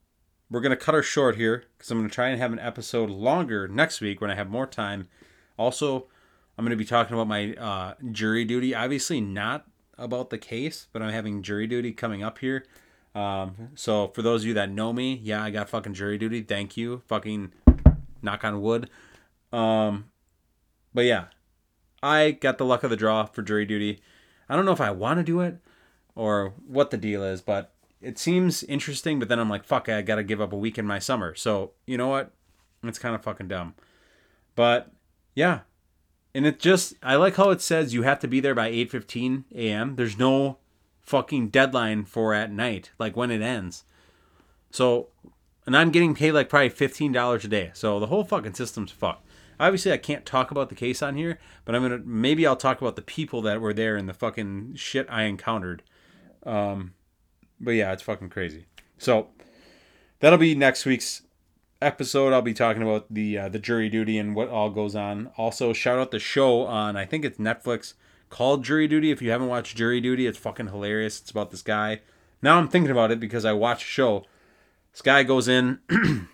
we're 0.50 0.60
gonna 0.60 0.76
cut 0.76 0.94
her 0.94 1.02
short 1.02 1.36
here 1.36 1.64
because 1.76 1.90
I'm 1.90 1.98
gonna 1.98 2.10
try 2.10 2.28
and 2.28 2.40
have 2.40 2.52
an 2.52 2.58
episode 2.58 3.08
longer 3.08 3.66
next 3.66 4.00
week 4.00 4.20
when 4.20 4.30
I 4.30 4.34
have 4.34 4.50
more 4.50 4.66
time. 4.66 5.08
Also, 5.56 6.06
I'm 6.56 6.64
gonna 6.64 6.76
be 6.76 6.84
talking 6.84 7.14
about 7.14 7.28
my 7.28 7.54
uh, 7.54 7.94
jury 8.12 8.44
duty. 8.44 8.74
Obviously, 8.74 9.20
not 9.20 9.66
about 9.96 10.30
the 10.30 10.38
case, 10.38 10.86
but 10.92 11.02
I'm 11.02 11.12
having 11.12 11.42
jury 11.42 11.66
duty 11.66 11.92
coming 11.92 12.22
up 12.22 12.38
here. 12.38 12.66
Um, 13.14 13.70
so 13.74 14.08
for 14.08 14.22
those 14.22 14.42
of 14.42 14.48
you 14.48 14.54
that 14.54 14.70
know 14.70 14.92
me, 14.92 15.14
yeah, 15.22 15.42
I 15.42 15.50
got 15.50 15.68
fucking 15.68 15.94
jury 15.94 16.18
duty. 16.18 16.42
Thank 16.42 16.76
you. 16.76 17.02
Fucking 17.08 17.52
knock 18.22 18.44
on 18.44 18.60
wood. 18.60 18.90
Um, 19.52 20.10
but 20.94 21.04
yeah, 21.04 21.26
I 22.02 22.32
got 22.32 22.58
the 22.58 22.64
luck 22.64 22.82
of 22.84 22.90
the 22.90 22.96
draw 22.96 23.24
for 23.26 23.42
jury 23.42 23.64
duty. 23.64 24.00
I 24.48 24.56
don't 24.56 24.64
know 24.64 24.72
if 24.72 24.80
I 24.80 24.90
want 24.90 25.18
to 25.18 25.24
do 25.24 25.40
it 25.40 25.58
or 26.14 26.54
what 26.66 26.90
the 26.90 26.96
deal 26.96 27.22
is, 27.22 27.40
but 27.40 27.72
it 28.00 28.18
seems 28.18 28.62
interesting. 28.64 29.18
But 29.18 29.28
then 29.28 29.38
I'm 29.38 29.50
like, 29.50 29.64
fuck, 29.64 29.88
I 29.88 30.02
got 30.02 30.16
to 30.16 30.22
give 30.22 30.40
up 30.40 30.52
a 30.52 30.58
week 30.58 30.78
in 30.78 30.86
my 30.86 30.98
summer. 30.98 31.34
So 31.34 31.72
you 31.86 31.96
know 31.96 32.08
what? 32.08 32.32
It's 32.82 32.98
kind 32.98 33.14
of 33.14 33.22
fucking 33.22 33.48
dumb. 33.48 33.74
But 34.54 34.92
yeah, 35.34 35.60
and 36.34 36.46
it 36.46 36.60
just 36.60 36.94
I 37.02 37.16
like 37.16 37.36
how 37.36 37.50
it 37.50 37.60
says 37.60 37.94
you 37.94 38.02
have 38.02 38.20
to 38.20 38.28
be 38.28 38.40
there 38.40 38.54
by 38.54 38.70
8:15 38.70 39.44
a.m. 39.54 39.96
There's 39.96 40.18
no 40.18 40.58
fucking 41.00 41.48
deadline 41.48 42.04
for 42.04 42.34
at 42.34 42.52
night, 42.52 42.90
like 42.98 43.16
when 43.16 43.30
it 43.30 43.42
ends. 43.42 43.84
So, 44.70 45.08
and 45.66 45.76
I'm 45.76 45.90
getting 45.90 46.14
paid 46.14 46.32
like 46.32 46.48
probably 46.48 46.70
$15 46.70 47.44
a 47.44 47.48
day. 47.48 47.70
So 47.72 47.98
the 47.98 48.08
whole 48.08 48.24
fucking 48.24 48.54
system's 48.54 48.92
fucked. 48.92 49.26
Obviously, 49.60 49.92
I 49.92 49.96
can't 49.96 50.24
talk 50.24 50.50
about 50.50 50.68
the 50.68 50.74
case 50.74 51.02
on 51.02 51.16
here, 51.16 51.38
but 51.64 51.74
I'm 51.74 51.82
gonna 51.82 52.00
maybe 52.04 52.46
I'll 52.46 52.56
talk 52.56 52.80
about 52.80 52.96
the 52.96 53.02
people 53.02 53.42
that 53.42 53.60
were 53.60 53.74
there 53.74 53.96
and 53.96 54.08
the 54.08 54.14
fucking 54.14 54.74
shit 54.76 55.06
I 55.10 55.24
encountered. 55.24 55.82
Um, 56.44 56.94
but 57.60 57.72
yeah, 57.72 57.92
it's 57.92 58.02
fucking 58.02 58.30
crazy. 58.30 58.66
So 58.98 59.28
that'll 60.20 60.38
be 60.38 60.54
next 60.54 60.86
week's 60.86 61.22
episode. 61.82 62.32
I'll 62.32 62.42
be 62.42 62.54
talking 62.54 62.82
about 62.82 63.12
the 63.12 63.38
uh, 63.38 63.48
the 63.48 63.58
jury 63.58 63.88
duty 63.88 64.18
and 64.18 64.34
what 64.34 64.48
all 64.48 64.70
goes 64.70 64.94
on. 64.94 65.30
Also, 65.36 65.72
shout 65.72 65.98
out 65.98 66.10
the 66.10 66.18
show 66.18 66.62
on 66.62 66.96
I 66.96 67.04
think 67.04 67.24
it's 67.24 67.38
Netflix 67.38 67.94
called 68.30 68.64
Jury 68.64 68.86
Duty. 68.86 69.10
If 69.10 69.22
you 69.22 69.30
haven't 69.30 69.48
watched 69.48 69.76
Jury 69.76 70.00
Duty, 70.00 70.26
it's 70.26 70.38
fucking 70.38 70.68
hilarious. 70.68 71.20
It's 71.20 71.30
about 71.30 71.50
this 71.50 71.62
guy. 71.62 72.00
Now 72.42 72.58
I'm 72.58 72.68
thinking 72.68 72.90
about 72.90 73.10
it 73.10 73.18
because 73.18 73.44
I 73.44 73.52
watched 73.52 73.82
a 73.82 73.86
show. 73.86 74.24
This 74.92 75.02
guy 75.02 75.22
goes 75.22 75.48
in 75.48 75.80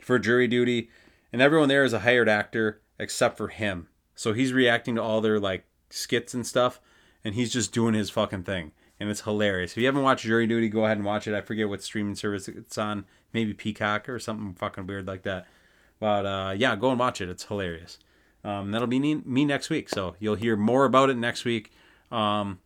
for 0.00 0.18
jury 0.18 0.46
duty 0.46 0.90
and 1.32 1.42
everyone 1.42 1.68
there 1.68 1.84
is 1.84 1.92
a 1.92 2.00
hired 2.00 2.28
actor 2.28 2.80
except 2.98 3.36
for 3.36 3.48
him. 3.48 3.88
So 4.14 4.32
he's 4.32 4.52
reacting 4.52 4.94
to 4.94 5.02
all 5.02 5.20
their 5.20 5.38
like 5.38 5.64
skits 5.90 6.34
and 6.34 6.46
stuff, 6.46 6.80
and 7.24 7.34
he's 7.34 7.52
just 7.52 7.72
doing 7.72 7.94
his 7.94 8.10
fucking 8.10 8.44
thing, 8.44 8.72
and 8.98 9.10
it's 9.10 9.22
hilarious. 9.22 9.72
If 9.72 9.78
you 9.78 9.86
haven't 9.86 10.02
watched 10.02 10.24
Jury 10.24 10.46
Duty, 10.46 10.68
go 10.68 10.84
ahead 10.84 10.96
and 10.96 11.06
watch 11.06 11.26
it. 11.26 11.34
I 11.34 11.40
forget 11.40 11.68
what 11.68 11.82
streaming 11.82 12.14
service 12.14 12.48
it's 12.48 12.78
on, 12.78 13.04
maybe 13.32 13.52
Peacock 13.52 14.08
or 14.08 14.18
something 14.18 14.54
fucking 14.54 14.86
weird 14.86 15.06
like 15.06 15.22
that. 15.22 15.46
But 15.98 16.26
uh, 16.26 16.54
yeah, 16.56 16.76
go 16.76 16.90
and 16.90 16.98
watch 16.98 17.20
it. 17.20 17.28
It's 17.28 17.44
hilarious. 17.44 17.98
Um, 18.44 18.70
that'll 18.70 18.86
be 18.86 19.00
me 19.00 19.44
next 19.44 19.70
week, 19.70 19.88
so 19.88 20.14
you'll 20.20 20.36
hear 20.36 20.56
more 20.56 20.84
about 20.84 21.10
it 21.10 21.16
next 21.16 21.44
week. 21.44 21.72
Um, 22.12 22.60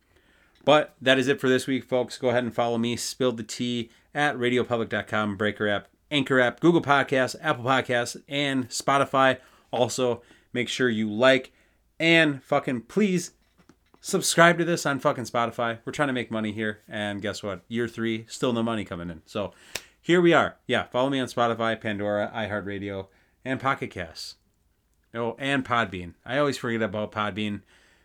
but 0.63 0.95
that 1.01 1.17
is 1.17 1.27
it 1.27 1.41
for 1.41 1.49
this 1.49 1.65
week, 1.65 1.83
folks. 1.83 2.17
Go 2.17 2.29
ahead 2.29 2.43
and 2.43 2.53
follow 2.53 2.77
me, 2.77 2.95
Spill 2.95 3.31
the 3.31 3.43
Tea, 3.43 3.89
at 4.13 4.37
radiopublic.com, 4.37 5.37
Breaker 5.37 5.67
app, 5.67 5.87
Anchor 6.11 6.39
app, 6.39 6.59
Google 6.59 6.81
Podcasts, 6.81 7.35
Apple 7.41 7.63
Podcasts, 7.63 8.21
and 8.27 8.69
Spotify. 8.69 9.39
Also, 9.71 10.21
make 10.53 10.67
sure 10.67 10.89
you 10.89 11.09
like 11.09 11.51
and 11.99 12.43
fucking 12.43 12.81
please 12.81 13.31
subscribe 14.01 14.57
to 14.57 14.65
this 14.65 14.85
on 14.85 14.99
fucking 14.99 15.25
Spotify. 15.25 15.79
We're 15.85 15.93
trying 15.93 16.09
to 16.09 16.13
make 16.13 16.31
money 16.31 16.51
here. 16.51 16.79
And 16.87 17.21
guess 17.21 17.41
what? 17.43 17.61
Year 17.67 17.87
three, 17.87 18.25
still 18.27 18.51
no 18.51 18.63
money 18.63 18.83
coming 18.83 19.09
in. 19.09 19.21
So 19.25 19.53
here 20.01 20.19
we 20.19 20.33
are. 20.33 20.57
Yeah, 20.67 20.85
follow 20.85 21.09
me 21.09 21.19
on 21.19 21.27
Spotify, 21.27 21.79
Pandora, 21.79 22.31
iHeartRadio, 22.35 23.07
and 23.45 23.59
Pocket 23.59 23.91
Casts. 23.91 24.35
Oh, 25.13 25.35
and 25.37 25.63
Podbean. 25.63 26.15
I 26.25 26.37
always 26.37 26.57
forget 26.57 26.81
about 26.81 27.11
Podbean. 27.11 27.61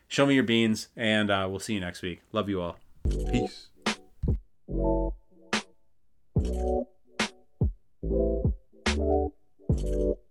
Show 0.09 0.27
me 0.27 0.35
your 0.35 0.45
beans, 0.45 0.89
and 0.97 1.31
uh, 1.31 1.47
we'll 1.49 1.61
see 1.61 1.75
you 1.75 1.81
next 1.81 2.03
week. 2.03 2.21
Love 2.33 2.49
you 2.49 2.61
all. 2.61 2.79
Peace. 3.31 3.69
Thank 8.09 9.81
you. 9.83 10.26